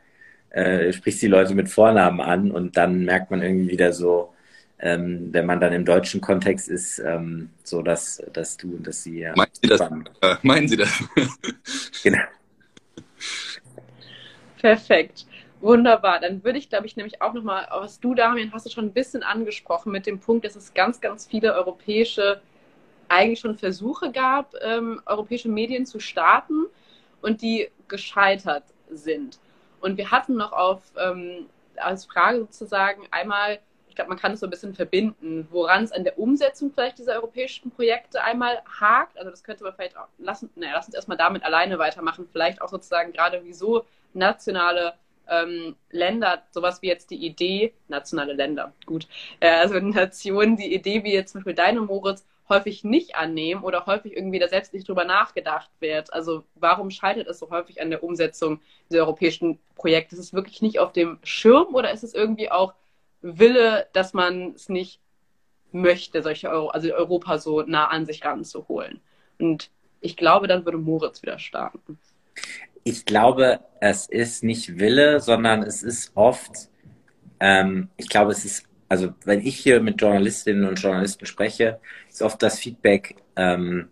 [0.51, 4.33] äh, sprichst die Leute mit Vornamen an und dann merkt man irgendwie wieder so,
[4.83, 9.05] ähm, wenn man dann im deutschen Kontext ist, ähm, so dass, dass du und dass
[9.05, 9.21] sie.
[9.21, 9.81] Ja, meinen Sie das?
[9.81, 11.05] Äh, meinen Sie das?
[12.03, 12.19] genau.
[14.61, 15.27] Perfekt.
[15.61, 16.19] Wunderbar.
[16.19, 18.93] Dann würde ich, glaube ich, nämlich auch nochmal, was du, Damian, hast du schon ein
[18.93, 22.43] bisschen angesprochen mit dem Punkt, dass es ganz, ganz viele europäische,
[23.09, 26.67] eigentlich schon Versuche gab, ähm, europäische Medien zu starten
[27.21, 29.39] und die gescheitert sind.
[29.81, 33.61] Und wir hatten noch auf, ähm, als Frage sozusagen einmal
[33.93, 36.99] ich glaube, man kann es so ein bisschen verbinden, woran es an der Umsetzung vielleicht
[36.99, 39.19] dieser europäischen Projekte einmal hakt.
[39.19, 42.27] Also das könnte man vielleicht auch lassen, naja, lass uns erstmal damit alleine weitermachen.
[42.33, 44.95] Vielleicht auch sozusagen gerade wieso nationale
[45.29, 49.07] ähm, Länder, sowas wie jetzt die Idee, nationale Länder, gut,
[49.41, 53.85] äh, also Nationen, die Idee wie jetzt zum Beispiel deine Moritz, häufig nicht annehmen oder
[53.85, 56.13] häufig irgendwie da selbst nicht drüber nachgedacht wird.
[56.15, 60.15] Also warum scheitert es so häufig an der Umsetzung dieser europäischen Projekte?
[60.15, 62.75] Ist es wirklich nicht auf dem Schirm oder ist es irgendwie auch
[63.23, 65.01] Wille, dass man es nicht
[65.73, 69.01] möchte, solche Euro, also Europa so nah an sich ranzuholen.
[69.39, 71.99] Und ich glaube, dann würde Moritz wieder starten.
[72.85, 76.69] Ich glaube, es ist nicht Wille, sondern es ist oft,
[77.39, 82.23] ähm, ich glaube, es ist, also wenn ich hier mit Journalistinnen und Journalisten spreche, ist
[82.23, 83.89] oft das Feedback, ähm,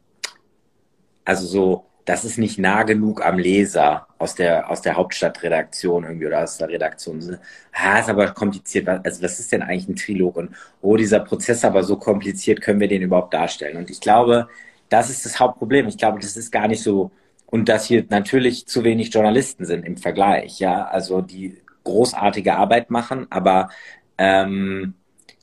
[1.24, 6.26] also so, das ist nicht nah genug am Leser aus der, aus der Hauptstadtredaktion irgendwie
[6.26, 7.38] oder aus der Redaktion.
[7.72, 8.88] Ah, ist aber kompliziert.
[8.88, 10.34] Also was ist denn eigentlich ein Trilog?
[10.36, 10.50] Und
[10.82, 13.76] oh, dieser Prozess aber so kompliziert, können wir den überhaupt darstellen?
[13.76, 14.48] Und ich glaube,
[14.88, 15.86] das ist das Hauptproblem.
[15.86, 17.12] Ich glaube, das ist gar nicht so,
[17.46, 22.90] und dass hier natürlich zu wenig Journalisten sind im Vergleich, ja, also die großartige Arbeit
[22.90, 23.70] machen, aber
[24.18, 24.94] ähm,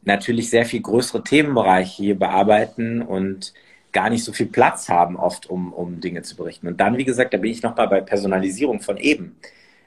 [0.03, 3.53] natürlich sehr viel größere Themenbereiche hier bearbeiten und
[3.97, 6.67] gar nicht so viel Platz haben oft, um, um Dinge zu berichten.
[6.67, 9.38] Und dann, wie gesagt, da bin ich nochmal bei Personalisierung von eben.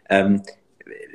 [0.09, 0.43] Ähm,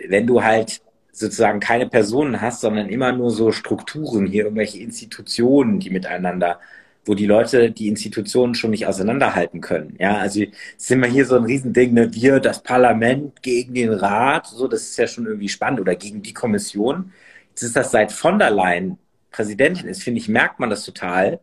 [0.08, 0.82] wenn du halt
[1.12, 6.62] sozusagen keine Personen hast, sondern immer nur so Strukturen, hier irgendwelche Institutionen, die miteinander,
[7.04, 9.98] wo die Leute die Institutionen schon nicht auseinanderhalten können.
[10.00, 10.46] Ja, also
[10.78, 12.14] sind wir hier so ein Riesending, ne?
[12.14, 16.22] wir, das Parlament gegen den Rat, so, das ist ja schon irgendwie spannend, oder gegen
[16.22, 17.12] die Kommission.
[17.50, 18.98] Jetzt ist das seit von der Leyen
[19.32, 21.42] Präsidentin ist, finde ich, merkt man das total,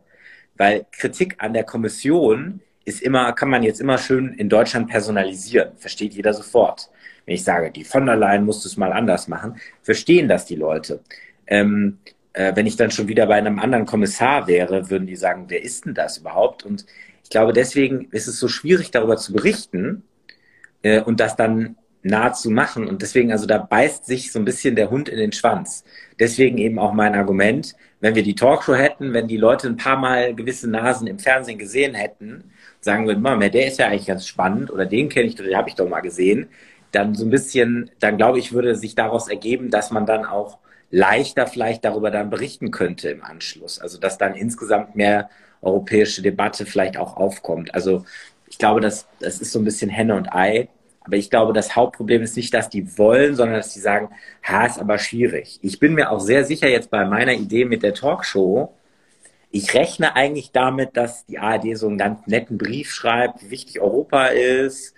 [0.56, 5.76] weil Kritik an der Kommission ist immer, kann man jetzt immer schön in Deutschland personalisieren.
[5.76, 6.90] Versteht jeder sofort.
[7.24, 10.56] Wenn ich sage, die von der Leyen muss es mal anders machen, verstehen das die
[10.56, 11.00] Leute.
[11.46, 11.98] Ähm,
[12.32, 15.62] äh, wenn ich dann schon wieder bei einem anderen Kommissar wäre, würden die sagen, wer
[15.62, 16.64] ist denn das überhaupt?
[16.64, 16.86] Und
[17.22, 20.02] ich glaube, deswegen ist es so schwierig, darüber zu berichten
[20.82, 22.86] äh, und das dann nah zu machen.
[22.88, 25.84] Und deswegen, also da beißt sich so ein bisschen der Hund in den Schwanz.
[26.18, 29.96] Deswegen eben auch mein Argument, wenn wir die Talkshow hätten, wenn die Leute ein paar
[29.96, 34.26] Mal gewisse Nasen im Fernsehen gesehen hätten, sagen würden, Mama, der ist ja eigentlich ganz
[34.26, 36.48] spannend oder den kenne ich, den habe ich doch mal gesehen,
[36.90, 40.58] dann so ein bisschen, dann glaube ich, würde sich daraus ergeben, dass man dann auch
[40.90, 43.78] leichter vielleicht darüber dann berichten könnte im Anschluss.
[43.78, 45.30] Also dass dann insgesamt mehr
[45.62, 47.74] europäische Debatte vielleicht auch aufkommt.
[47.74, 48.04] Also
[48.48, 50.68] ich glaube, das, das ist so ein bisschen Henne und Ei.
[51.04, 54.10] Aber ich glaube, das Hauptproblem ist nicht, dass die wollen, sondern dass die sagen,
[54.42, 55.58] ha, ist aber schwierig.
[55.62, 58.72] Ich bin mir auch sehr sicher jetzt bei meiner Idee mit der Talkshow,
[59.54, 63.80] ich rechne eigentlich damit, dass die ARD so einen ganz netten Brief schreibt, wie wichtig
[63.80, 64.94] Europa ist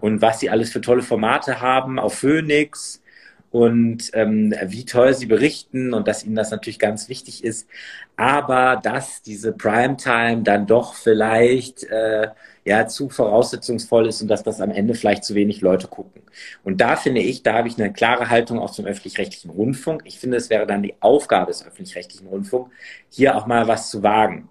[0.00, 3.02] und was sie alles für tolle Formate haben auf Phoenix
[3.50, 7.68] und ähm, wie toll sie berichten und dass ihnen das natürlich ganz wichtig ist.
[8.16, 12.28] Aber dass diese Primetime dann doch vielleicht äh,
[12.66, 16.22] ja zu voraussetzungsvoll ist und dass das am Ende vielleicht zu wenig Leute gucken.
[16.64, 20.02] Und da finde ich, da habe ich eine klare Haltung auch zum öffentlich-rechtlichen Rundfunk.
[20.04, 22.74] Ich finde, es wäre dann die Aufgabe des öffentlich-rechtlichen Rundfunks,
[23.08, 24.48] hier auch mal was zu wagen,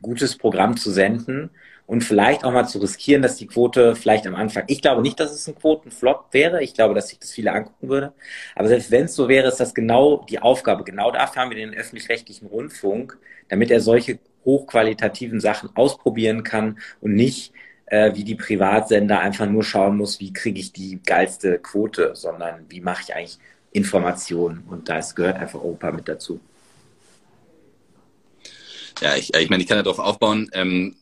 [0.00, 1.50] gutes Programm zu senden
[1.86, 5.18] und vielleicht auch mal zu riskieren, dass die Quote vielleicht am Anfang, ich glaube nicht,
[5.20, 8.12] dass es ein Quotenflop wäre, ich glaube, dass sich das viele angucken würde,
[8.54, 10.84] aber selbst wenn es so wäre, ist das genau die Aufgabe.
[10.84, 13.18] Genau dafür haben wir den öffentlich-rechtlichen Rundfunk,
[13.48, 17.52] damit er solche hochqualitativen Sachen ausprobieren kann und nicht
[17.86, 22.64] äh, wie die Privatsender einfach nur schauen muss, wie kriege ich die geilste Quote, sondern
[22.68, 23.38] wie mache ich eigentlich
[23.72, 26.40] Informationen und da gehört einfach Europa mit dazu.
[29.00, 30.50] Ja, ich, ich meine, ich kann darauf aufbauen.
[30.52, 30.96] Ähm,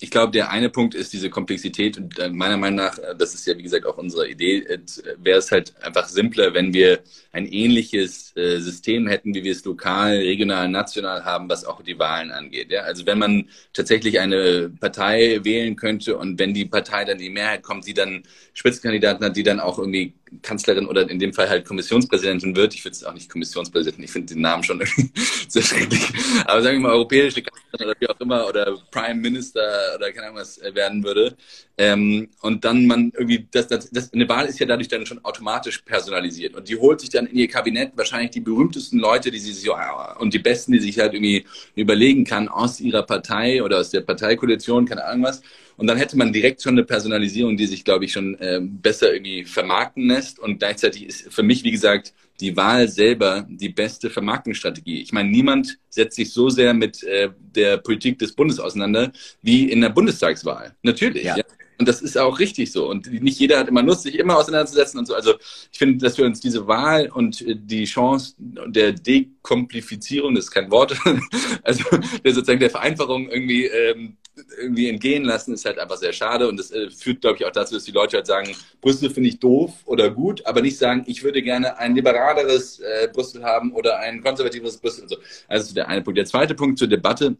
[0.00, 3.34] ich glaube, der eine Punkt ist diese Komplexität und äh, meiner Meinung nach, äh, das
[3.34, 4.78] ist ja wie gesagt auch unsere Idee, äh,
[5.18, 7.00] wäre es halt einfach simpler, wenn wir
[7.32, 11.98] ein ähnliches äh, System hätten, wie wir es lokal, regional, national haben, was auch die
[11.98, 12.70] Wahlen angeht.
[12.70, 12.82] Ja?
[12.82, 17.62] Also wenn man tatsächlich eine Partei wählen könnte und wenn die Partei dann die Mehrheit
[17.64, 18.22] kommt, die dann
[18.54, 22.74] Spitzenkandidaten hat, die dann auch irgendwie Kanzlerin oder in dem Fall halt Kommissionspräsidentin wird.
[22.74, 25.10] Ich würde es auch nicht Kommissionspräsidentin, ich finde den Namen schon irgendwie
[25.48, 26.02] sehr schrecklich.
[26.44, 30.26] Aber sagen wir mal europäische Kanzlerin oder wie auch immer oder Prime Minister oder keine
[30.26, 31.36] Ahnung was werden würde.
[31.80, 35.24] Ähm, und dann man irgendwie, das, das, das, eine Wahl ist ja dadurch dann schon
[35.24, 39.38] automatisch personalisiert und die holt sich dann in ihr Kabinett wahrscheinlich die berühmtesten Leute, die
[39.38, 39.70] sie sich
[40.18, 41.44] und die besten, die sich halt irgendwie
[41.76, 45.40] überlegen kann aus ihrer Partei oder aus der Parteikoalition, keine Ahnung was.
[45.76, 49.12] Und dann hätte man direkt schon eine Personalisierung, die sich, glaube ich, schon äh, besser
[49.12, 50.40] irgendwie vermarkten lässt.
[50.40, 55.00] Und gleichzeitig ist für mich, wie gesagt, die Wahl selber die beste Vermarktungsstrategie.
[55.00, 59.70] Ich meine, niemand setzt sich so sehr mit äh, der Politik des Bundes auseinander wie
[59.70, 60.74] in der Bundestagswahl.
[60.82, 61.24] Natürlich.
[61.24, 61.36] Ja.
[61.36, 61.44] ja.
[61.78, 62.88] Und das ist auch richtig so.
[62.90, 65.14] Und nicht jeder hat immer Lust, sich immer auseinanderzusetzen und so.
[65.14, 65.34] Also
[65.70, 70.50] ich finde, dass wir uns diese Wahl und äh, die Chance der Dekomplifizierung, das ist
[70.50, 70.96] kein Wort,
[71.62, 71.84] also
[72.24, 74.16] der sozusagen der Vereinfachung irgendwie ähm,
[74.58, 76.48] irgendwie entgehen lassen, ist halt einfach sehr schade.
[76.48, 79.28] Und das äh, führt, glaube ich, auch dazu, dass die Leute halt sagen, Brüssel finde
[79.28, 83.72] ich doof oder gut, aber nicht sagen, ich würde gerne ein liberaleres äh, Brüssel haben
[83.72, 85.08] oder ein konservatives Brüssel.
[85.08, 85.16] So.
[85.16, 86.18] Also das ist der eine Punkt.
[86.18, 87.36] Der zweite Punkt zur Debatte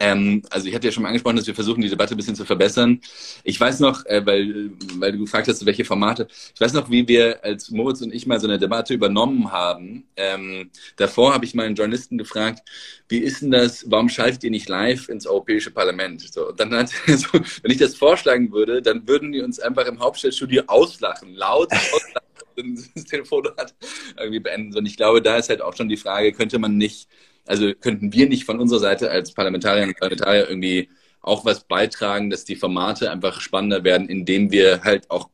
[0.00, 2.34] ähm, also ich hatte ja schon mal angesprochen, dass wir versuchen, die Debatte ein bisschen
[2.34, 3.00] zu verbessern.
[3.44, 7.06] Ich weiß noch, äh, weil, weil du gefragt hast, welche Formate, ich weiß noch, wie
[7.06, 10.04] wir als Moritz und ich mal so eine Debatte übernommen haben.
[10.16, 12.66] Ähm, davor habe ich mal einen Journalisten gefragt,
[13.08, 16.32] wie ist denn das, warum schaltet ihr nicht live ins Europäische Parlament?
[16.32, 19.60] So, und dann hat er so, wenn ich das vorschlagen würde, dann würden die uns
[19.60, 22.30] einfach im Hauptstadtstudio auslachen, laut auslachen.
[22.94, 23.74] das Telefonat
[24.16, 24.76] irgendwie beenden.
[24.76, 27.08] Und ich glaube, da ist halt auch schon die Frage, könnte man nicht
[27.46, 30.88] also könnten wir nicht von unserer Seite als Parlamentarierinnen und Parlamentarier irgendwie
[31.20, 35.28] auch was beitragen, dass die Formate einfach spannender werden, indem wir halt auch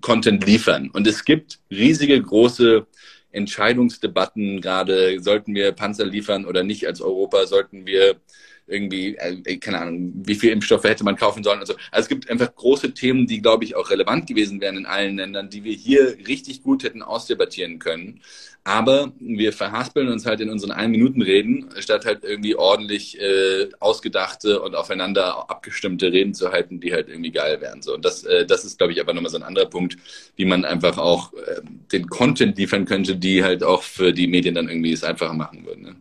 [0.00, 0.90] Content liefern.
[0.90, 2.86] Und es gibt riesige, große
[3.30, 8.16] Entscheidungsdebatten gerade, sollten wir Panzer liefern oder nicht als Europa, sollten wir
[8.66, 11.74] irgendwie, äh, keine Ahnung, wie viel Impfstoffe hätte man kaufen sollen und so.
[11.90, 15.16] Also es gibt einfach große Themen, die, glaube ich, auch relevant gewesen wären in allen
[15.16, 18.20] Ländern, die wir hier richtig gut hätten ausdebattieren können.
[18.66, 24.74] Aber wir verhaspeln uns halt in unseren Ein-Minuten-Reden, statt halt irgendwie ordentlich äh, ausgedachte und
[24.74, 27.82] aufeinander abgestimmte Reden zu halten, die halt irgendwie geil wären.
[27.82, 27.94] So.
[27.94, 29.98] Und das, äh, das ist, glaube ich, aber nochmal so ein anderer Punkt,
[30.36, 31.60] wie man einfach auch äh,
[31.92, 35.66] den Content liefern könnte, die halt auch für die Medien dann irgendwie es einfacher machen
[35.66, 35.82] würden.
[35.82, 35.96] Ne?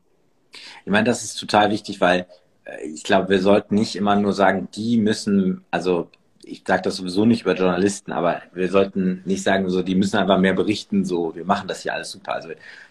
[0.86, 2.26] Ich meine, das ist total wichtig, weil äh,
[2.84, 6.10] ich glaube, wir sollten nicht immer nur sagen, die müssen, also
[6.44, 10.18] ich sage das sowieso nicht über Journalisten, aber wir sollten nicht sagen, so, die müssen
[10.18, 12.34] einfach mehr berichten, so, wir machen das hier alles super.
[12.34, 12.50] Also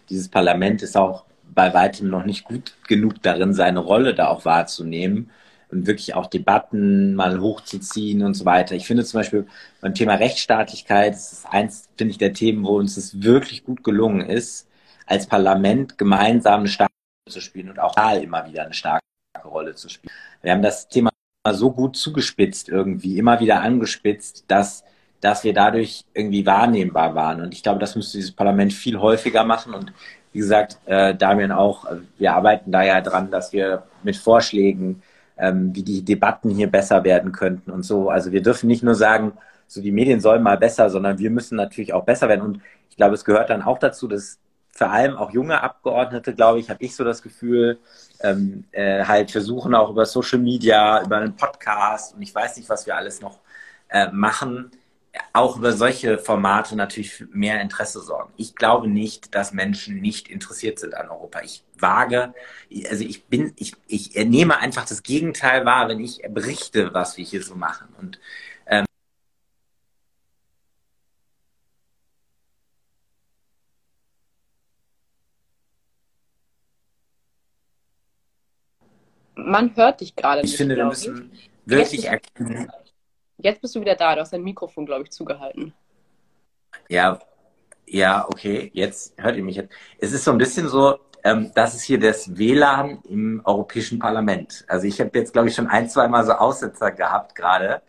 [0.08, 4.44] dieses Parlament ist auch bei weitem noch nicht gut genug darin, seine Rolle da auch
[4.44, 5.30] wahrzunehmen
[5.70, 8.74] und wirklich auch Debatten mal hochzuziehen und so weiter.
[8.74, 9.46] Ich finde zum Beispiel
[9.80, 13.84] beim Thema Rechtsstaatlichkeit, das ist eins, finde ich, der Themen, wo uns es wirklich gut
[13.84, 14.68] gelungen ist,
[15.06, 16.92] als Parlament gemeinsam eine starke
[17.26, 19.02] Rolle zu spielen und auch da immer wieder eine starke
[19.48, 20.12] Rolle zu spielen.
[20.42, 21.10] Wir haben das Thema
[21.50, 24.84] so gut zugespitzt irgendwie, immer wieder angespitzt, dass,
[25.20, 27.40] dass wir dadurch irgendwie wahrnehmbar waren.
[27.40, 29.74] Und ich glaube, das müsste dieses Parlament viel häufiger machen.
[29.74, 29.92] Und
[30.32, 35.02] wie gesagt, äh, Damian auch, äh, wir arbeiten da ja dran, dass wir mit Vorschlägen,
[35.36, 38.10] ähm, wie die Debatten hier besser werden könnten und so.
[38.10, 39.32] Also wir dürfen nicht nur sagen,
[39.66, 42.42] so die Medien sollen mal besser, sondern wir müssen natürlich auch besser werden.
[42.42, 44.38] Und ich glaube, es gehört dann auch dazu, dass
[44.72, 47.78] vor allem auch junge Abgeordnete, glaube ich, habe ich so das Gefühl,
[48.20, 52.68] ähm, äh, halt versuchen auch über Social Media, über einen Podcast und ich weiß nicht,
[52.68, 53.40] was wir alles noch
[53.90, 54.70] äh, machen,
[55.34, 58.32] auch über solche Formate natürlich mehr Interesse sorgen.
[58.38, 61.42] Ich glaube nicht, dass Menschen nicht interessiert sind an Europa.
[61.42, 62.32] Ich wage,
[62.88, 67.24] also ich bin, ich, ich nehme einfach das Gegenteil wahr, wenn ich berichte, was wir
[67.26, 67.88] hier so machen.
[68.00, 68.20] Und
[79.52, 80.52] Man hört dich gerade nicht.
[80.52, 81.30] Ich finde, wir müssen
[81.66, 82.72] wirklich erkennen.
[83.36, 84.14] Jetzt bist du wieder da.
[84.14, 85.74] Du hast dein Mikrofon, glaube ich, zugehalten.
[86.88, 87.18] Ja,
[87.86, 88.70] ja, okay.
[88.72, 89.70] Jetzt hört ihr mich jetzt.
[89.98, 94.64] Es ist so ein bisschen so, ähm, das ist hier das WLAN im Europäischen Parlament.
[94.68, 97.82] Also ich habe jetzt, glaube ich, schon ein, zwei Mal so Aussetzer gehabt gerade.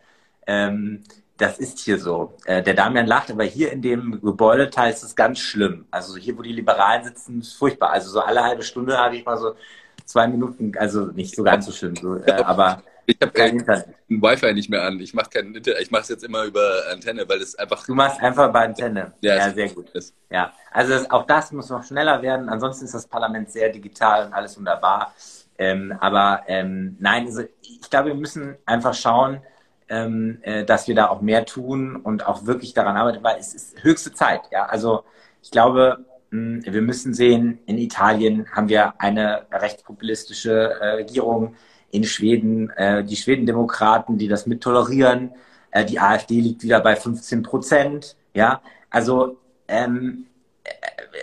[0.46, 1.02] Ähm,
[1.38, 2.34] das ist hier so.
[2.44, 5.86] Äh, der Damian lacht, aber hier in dem Gebäudeteil ist es ganz schlimm.
[5.90, 7.88] Also hier, wo die Liberalen sitzen, ist furchtbar.
[7.88, 9.54] Also so alle halbe Stunde habe ich mal so
[10.04, 13.86] zwei Minuten, also nicht so ganz so schlimm, so, äh, aber ich habe kein Internet.
[14.08, 14.98] Wi-Fi nicht mehr an.
[15.00, 15.80] Ich mache kein Internet.
[15.80, 17.84] Ich mache es jetzt immer über Antenne, weil es einfach.
[17.84, 19.12] Du machst einfach bei Antenne.
[19.20, 19.90] Ja, ja sehr gut.
[19.90, 20.14] Ist.
[20.30, 22.48] Ja, also das, auch das muss noch schneller werden.
[22.48, 25.14] Ansonsten ist das Parlament sehr digital und alles wunderbar.
[25.58, 29.40] Ähm, aber ähm, nein, also ich glaube, wir müssen einfach schauen,
[29.88, 33.54] ähm, äh, dass wir da auch mehr tun und auch wirklich daran arbeiten, weil es
[33.54, 34.40] ist höchste Zeit.
[34.50, 35.04] Ja, also
[35.42, 41.54] ich glaube, wir müssen sehen, in Italien haben wir eine rechtspopulistische äh, Regierung
[41.90, 45.30] in Schweden, äh, die Schwedendemokraten, die das mit tolerieren.
[45.70, 48.16] Äh, die AfD liegt wieder bei 15 Prozent.
[48.34, 50.26] Ja, also ähm,
[50.64, 50.70] äh,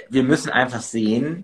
[0.09, 1.43] wir müssen einfach sehen,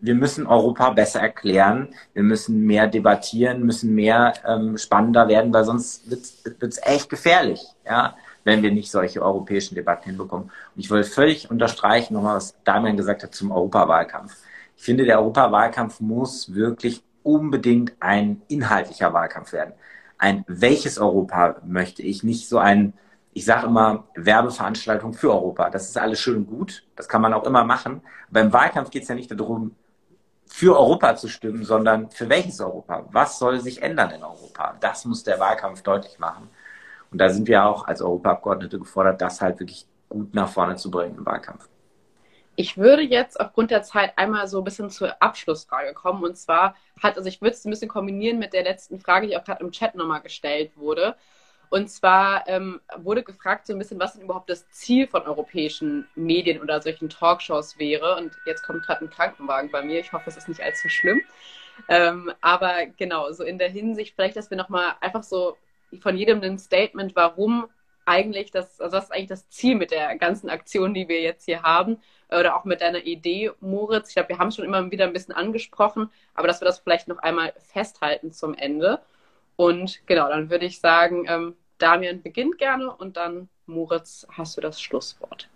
[0.00, 5.64] wir müssen Europa besser erklären, wir müssen mehr debattieren, müssen mehr ähm, spannender werden, weil
[5.64, 8.14] sonst wird es echt gefährlich, ja,
[8.44, 10.46] wenn wir nicht solche europäischen Debatten hinbekommen.
[10.46, 14.36] Und ich will völlig unterstreichen, nochmal, was Damian gesagt hat zum Europawahlkampf.
[14.76, 19.74] Ich finde, der Europawahlkampf muss wirklich unbedingt ein inhaltlicher Wahlkampf werden.
[20.18, 22.92] Ein welches Europa möchte ich, nicht so ein,
[23.32, 25.70] ich sage immer, Werbeveranstaltung für Europa.
[25.70, 28.02] Das ist alles schön und gut, das kann man auch immer machen.
[28.30, 29.74] Beim Wahlkampf geht es ja nicht darum,
[30.46, 33.06] für Europa zu stimmen, sondern für welches Europa?
[33.10, 34.76] Was soll sich ändern in Europa?
[34.80, 36.48] Das muss der Wahlkampf deutlich machen.
[37.14, 40.90] Und da sind wir auch als Europaabgeordnete gefordert, das halt wirklich gut nach vorne zu
[40.90, 41.68] bringen im Wahlkampf.
[42.56, 46.24] Ich würde jetzt aufgrund der Zeit einmal so ein bisschen zur Abschlussfrage kommen.
[46.24, 49.36] Und zwar hat, also ich würde es ein bisschen kombinieren mit der letzten Frage, die
[49.36, 51.14] auch gerade im Chat nochmal gestellt wurde.
[51.70, 56.08] Und zwar ähm, wurde gefragt so ein bisschen, was denn überhaupt das Ziel von europäischen
[56.16, 58.16] Medien oder solchen Talkshows wäre.
[58.16, 60.00] Und jetzt kommt gerade ein Krankenwagen bei mir.
[60.00, 61.20] Ich hoffe, es ist nicht allzu schlimm.
[61.88, 65.56] Ähm, aber genau, so in der Hinsicht vielleicht, dass wir nochmal einfach so
[66.00, 67.66] von jedem ein Statement, warum
[68.06, 71.44] eigentlich das, also was ist eigentlich das Ziel mit der ganzen Aktion, die wir jetzt
[71.44, 74.08] hier haben oder auch mit deiner Idee, Moritz.
[74.08, 76.80] Ich glaube, wir haben es schon immer wieder ein bisschen angesprochen, aber dass wir das
[76.80, 79.00] vielleicht noch einmal festhalten zum Ende.
[79.56, 84.60] Und genau, dann würde ich sagen, ähm, Damian beginnt gerne und dann Moritz, hast du
[84.60, 85.48] das Schlusswort.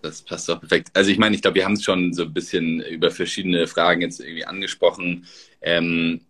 [0.00, 0.88] Das passt doch perfekt.
[0.94, 4.00] Also ich meine, ich glaube, wir haben es schon so ein bisschen über verschiedene Fragen
[4.00, 5.26] jetzt irgendwie angesprochen.
[5.60, 6.22] Ähm,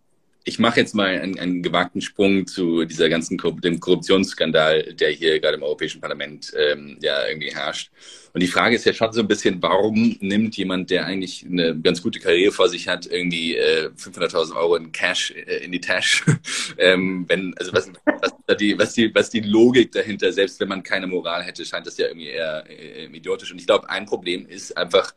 [0.47, 5.39] ich mache jetzt mal einen, einen, gewagten Sprung zu dieser ganzen dem Korruptionsskandal, der hier
[5.39, 7.91] gerade im Europäischen Parlament ähm, ja irgendwie herrscht.
[8.35, 11.73] Und die Frage ist ja schon so ein bisschen, warum nimmt jemand, der eigentlich eine
[11.79, 15.79] ganz gute Karriere vor sich hat, irgendwie äh, 500.000 Euro in Cash äh, in die
[15.79, 16.37] Tasche?
[16.77, 20.83] ähm, wenn, also was, was, die, was, die, was die Logik dahinter, selbst wenn man
[20.83, 23.53] keine Moral hätte, scheint das ja irgendwie eher äh, idiotisch.
[23.53, 25.13] Und ich glaube, ein Problem ist einfach,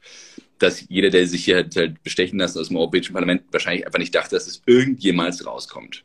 [0.61, 3.99] dass jeder, der sich hier halt, halt bestechen lässt aus dem Europäischen Parlament, wahrscheinlich einfach
[3.99, 6.05] nicht dachte, dass es irgendjemals rauskommt.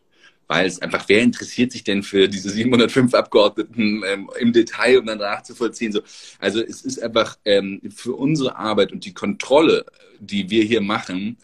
[0.54, 5.08] Weil es einfach, wer interessiert sich denn für diese 705 Abgeordneten ähm, im Detail, um
[5.08, 5.92] dann nachzuvollziehen?
[5.92, 6.02] So,
[6.38, 9.84] also es ist einfach ähm, für unsere Arbeit und die Kontrolle,
[10.20, 11.38] die wir hier machen,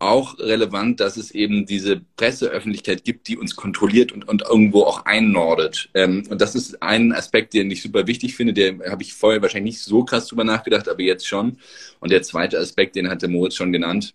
[0.00, 5.04] auch relevant, dass es eben diese Presseöffentlichkeit gibt, die uns kontrolliert und, und irgendwo auch
[5.06, 5.88] einnordet.
[5.94, 8.54] Ähm, und das ist ein Aspekt, den ich super wichtig finde.
[8.54, 11.58] Der habe ich vorher wahrscheinlich nicht so krass drüber nachgedacht, aber jetzt schon.
[12.00, 14.14] Und der zweite Aspekt, den hatte Moritz schon genannt.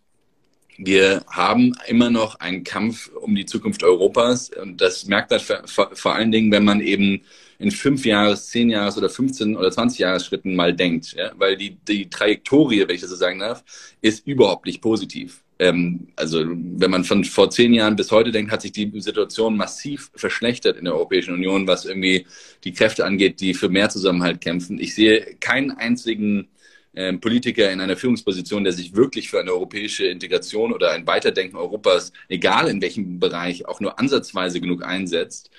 [0.77, 4.49] Wir haben immer noch einen Kampf um die Zukunft Europas.
[4.49, 7.21] Und das merkt man vor, allen Dingen, wenn man eben
[7.59, 11.13] in fünf Jahres, zehn Jahres oder 15 oder 20 Jahresschritten mal denkt.
[11.13, 11.31] Ja?
[11.37, 13.63] Weil die, die Trajektorie, wenn ich das so sagen darf,
[14.01, 18.51] ist überhaupt nicht positiv ähm, also wenn man von vor zehn Jahren bis heute denkt,
[18.51, 22.25] hat sich die Situation massiv verschlechtert in der Europäischen Union, was irgendwie
[22.63, 24.79] die Kräfte angeht, die für mehr Zusammenhalt kämpfen.
[24.79, 26.47] Ich sehe keinen einzigen
[26.93, 32.13] Politiker in einer Führungsposition, der sich wirklich für eine europäische Integration oder ein Weiterdenken Europas,
[32.29, 35.49] egal in welchem Bereich, auch nur ansatzweise genug einsetzt.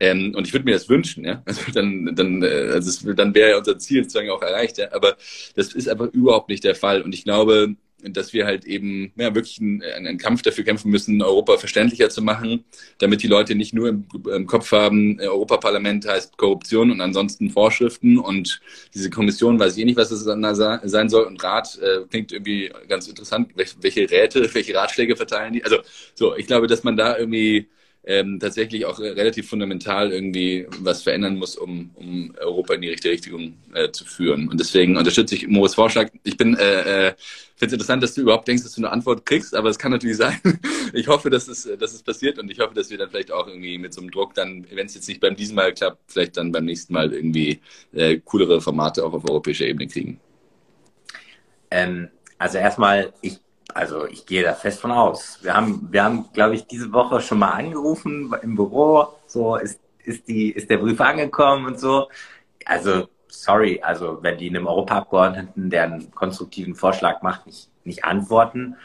[0.00, 1.42] Ähm, und ich würde mir das wünschen, ja.
[1.46, 4.92] Also dann, dann, äh, also dann wäre ja unser Ziel sozusagen auch erreicht, ja.
[4.92, 5.16] Aber
[5.56, 7.02] das ist einfach überhaupt nicht der Fall.
[7.02, 7.76] Und ich glaube,
[8.12, 12.22] dass wir halt eben ja, wirklich einen, einen, Kampf dafür kämpfen müssen, Europa verständlicher zu
[12.22, 12.64] machen,
[12.98, 18.18] damit die Leute nicht nur im, im, Kopf haben, Europaparlament heißt Korruption und ansonsten Vorschriften
[18.18, 18.60] und
[18.94, 22.70] diese Kommission weiß ich eh nicht, was es sein soll und Rat äh, klingt irgendwie
[22.88, 25.64] ganz interessant, welche, Räte, welche Ratschläge verteilen die.
[25.64, 25.78] Also
[26.14, 27.68] so, ich glaube, dass man da irgendwie
[28.06, 33.14] ähm, tatsächlich auch relativ fundamental irgendwie was verändern muss, um, um Europa in die richtige
[33.14, 34.48] Richtung äh, zu führen.
[34.48, 36.10] Und deswegen unterstütze ich Moos Vorschlag.
[36.22, 37.14] Ich bin äh, äh,
[37.64, 39.92] finde es interessant, dass du überhaupt denkst, dass du eine Antwort kriegst, aber es kann
[39.92, 40.40] natürlich sein.
[40.96, 43.48] Ich hoffe, dass es, dass es passiert und ich hoffe, dass wir dann vielleicht auch
[43.48, 46.36] irgendwie mit so einem Druck dann, wenn es jetzt nicht beim diesem Mal klappt, vielleicht
[46.36, 47.60] dann beim nächsten Mal irgendwie
[47.92, 50.20] äh, coolere Formate auch auf europäischer Ebene kriegen.
[51.72, 53.40] Ähm, also erstmal, ich
[53.74, 55.38] Also ich gehe da fest von aus.
[55.42, 59.08] Wir haben, wir haben, glaube ich, diese Woche schon mal angerufen im Büro.
[59.26, 62.08] So ist, ist die, ist der Brief angekommen und so.
[62.66, 63.08] Also
[63.42, 68.76] sorry, also wenn die einem Europaabgeordneten, der einen konstruktiven Vorschlag macht, nicht, nicht antworten,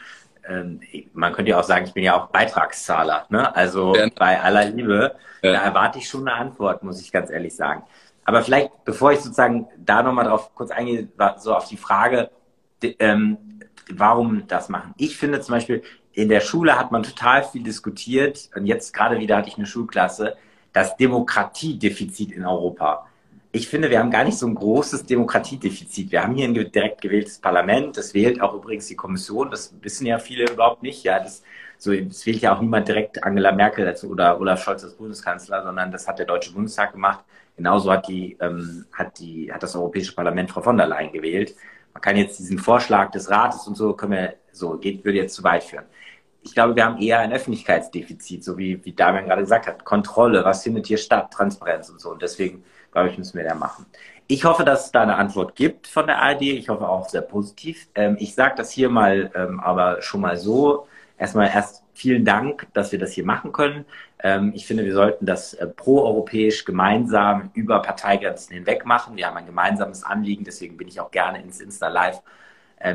[0.48, 0.80] ähm,
[1.12, 3.26] man könnte ja auch sagen, ich bin ja auch Beitragszahler.
[3.28, 3.54] Ne?
[3.54, 4.08] Also ja.
[4.18, 5.52] bei aller Liebe, ja.
[5.52, 7.82] da erwarte ich schon eine Antwort, muss ich ganz ehrlich sagen.
[8.24, 12.30] Aber vielleicht, bevor ich sozusagen da nochmal drauf kurz eingehe, so auf die Frage,
[12.82, 13.38] ähm,
[13.90, 14.94] warum das machen.
[14.96, 15.82] Ich finde zum Beispiel,
[16.12, 19.66] in der Schule hat man total viel diskutiert und jetzt gerade wieder hatte ich eine
[19.66, 20.36] Schulklasse,
[20.72, 23.06] das Demokratiedefizit in Europa.
[23.52, 26.12] Ich finde, wir haben gar nicht so ein großes Demokratiedefizit.
[26.12, 27.96] Wir haben hier ein direkt gewähltes Parlament.
[27.96, 29.50] Das wählt auch übrigens die Kommission.
[29.50, 31.02] Das wissen ja viele überhaupt nicht.
[31.02, 31.42] Ja, das,
[31.76, 35.64] so, das wählt ja auch niemand direkt Angela Merkel dazu oder Olaf Scholz als Bundeskanzler,
[35.64, 37.24] sondern das hat der Deutsche Bundestag gemacht.
[37.56, 41.56] Genauso hat die, ähm, hat die, hat das Europäische Parlament Frau von der Leyen gewählt.
[41.92, 45.34] Man kann jetzt diesen Vorschlag des Rates und so können wir, so geht, würde jetzt
[45.34, 45.86] zu weit führen.
[46.42, 49.84] Ich glaube, wir haben eher ein Öffentlichkeitsdefizit, so wie, wie Damian gerade gesagt hat.
[49.84, 52.10] Kontrolle, was findet hier statt, Transparenz und so.
[52.10, 53.86] Und deswegen, glaube ich, müssen wir da machen.
[54.26, 56.42] Ich hoffe, dass es da eine Antwort gibt von der ARD.
[56.42, 57.88] Ich hoffe auch sehr positiv.
[57.94, 60.86] Ähm, ich sage das hier mal, ähm, aber schon mal so.
[61.18, 63.84] Erstmal erst vielen Dank, dass wir das hier machen können.
[64.22, 69.16] Ähm, ich finde, wir sollten das äh, proeuropäisch gemeinsam über Parteigrenzen hinweg machen.
[69.16, 72.22] Wir haben ein gemeinsames Anliegen, deswegen bin ich auch gerne ins Insta Live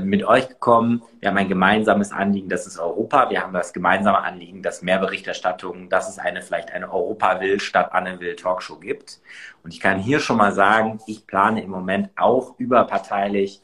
[0.01, 1.03] mit euch gekommen.
[1.19, 3.29] Wir haben ein gemeinsames Anliegen, das ist Europa.
[3.29, 7.59] Wir haben das gemeinsame Anliegen, dass mehr Berichterstattung, dass es eine vielleicht eine Europa will
[7.59, 9.19] statt Anne will Talkshow gibt.
[9.63, 13.61] Und ich kann hier schon mal sagen, ich plane im Moment auch überparteilich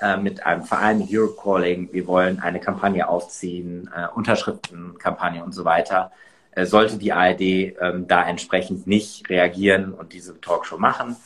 [0.00, 1.88] äh, mit einem Verein Europe Calling.
[1.92, 6.12] Wir wollen eine Kampagne aufziehen, äh, Unterschriftenkampagne und so weiter
[6.54, 11.16] äh, sollte die ARD ähm, da entsprechend nicht reagieren und diese Talkshow machen,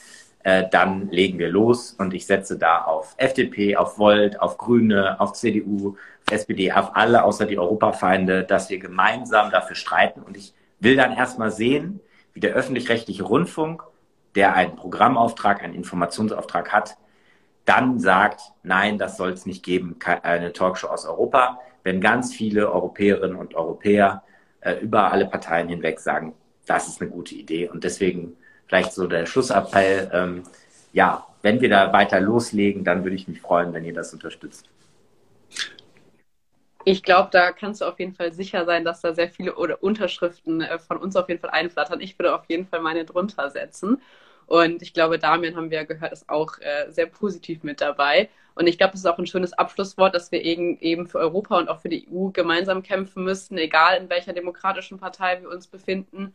[0.45, 5.21] äh, dann legen wir los und ich setze da auf FDP, auf Volt, auf Grüne,
[5.21, 10.37] auf CDU, auf SPD, auf alle außer die Europafeinde, dass wir gemeinsam dafür streiten und
[10.37, 12.01] ich will dann erstmal sehen,
[12.35, 13.83] wie der öffentlich-rechtliche Rundfunk,
[14.35, 16.97] der einen Programmauftrag, einen Informationsauftrag hat,
[17.65, 21.61] dann sagt, nein, das soll es nicht geben, eine Talkshow aus Europa.
[21.83, 24.23] Wenn ganz viele Europäerinnen und Europäer
[24.61, 26.35] äh, über alle Parteien hinweg sagen,
[26.67, 27.69] das ist eine gute Idee.
[27.69, 28.37] Und deswegen
[28.69, 30.43] vielleicht so der Schlussappell, ähm,
[30.93, 34.69] ja, wenn wir da weiter loslegen, dann würde ich mich freuen, wenn ihr das unterstützt.
[36.85, 39.83] Ich glaube, da kannst du auf jeden Fall sicher sein, dass da sehr viele oder
[39.83, 42.01] Unterschriften äh, von uns auf jeden Fall einflattern.
[42.01, 44.01] Ich würde auf jeden Fall meine drunter setzen.
[44.47, 48.31] Und ich glaube, Damian haben wir ja gehört, ist auch äh, sehr positiv mit dabei.
[48.55, 51.69] Und ich glaube, es ist auch ein schönes Abschlusswort, dass wir eben für Europa und
[51.69, 56.35] auch für die EU gemeinsam kämpfen müssen, egal in welcher demokratischen Partei wir uns befinden.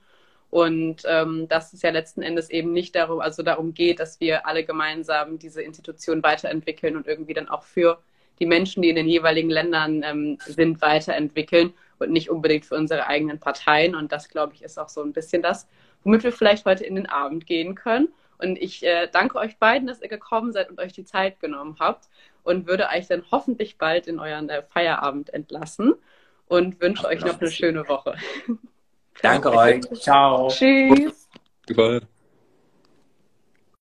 [0.54, 4.46] Und ähm, dass es ja letzten Endes eben nicht darum, also darum geht, dass wir
[4.46, 7.98] alle gemeinsam diese Institution weiterentwickeln und irgendwie dann auch für
[8.38, 13.08] die Menschen, die in den jeweiligen Ländern ähm, sind, weiterentwickeln und nicht unbedingt für unsere
[13.08, 13.96] eigenen Parteien.
[13.96, 15.68] Und das, glaube ich, ist auch so ein bisschen das,
[16.04, 18.10] womit wir vielleicht heute in den Abend gehen können.
[18.38, 21.78] Und ich äh, danke euch beiden, dass ihr gekommen seid und euch die Zeit genommen
[21.80, 22.10] habt
[22.44, 25.96] und würde euch dann hoffentlich bald in euren äh, Feierabend entlassen
[26.48, 28.18] und wünsche euch noch eine schöne Woche.
[29.22, 29.82] Danke euch.
[30.02, 30.48] Ciao.
[30.50, 31.28] Tschüss.
[31.68, 32.02] Super.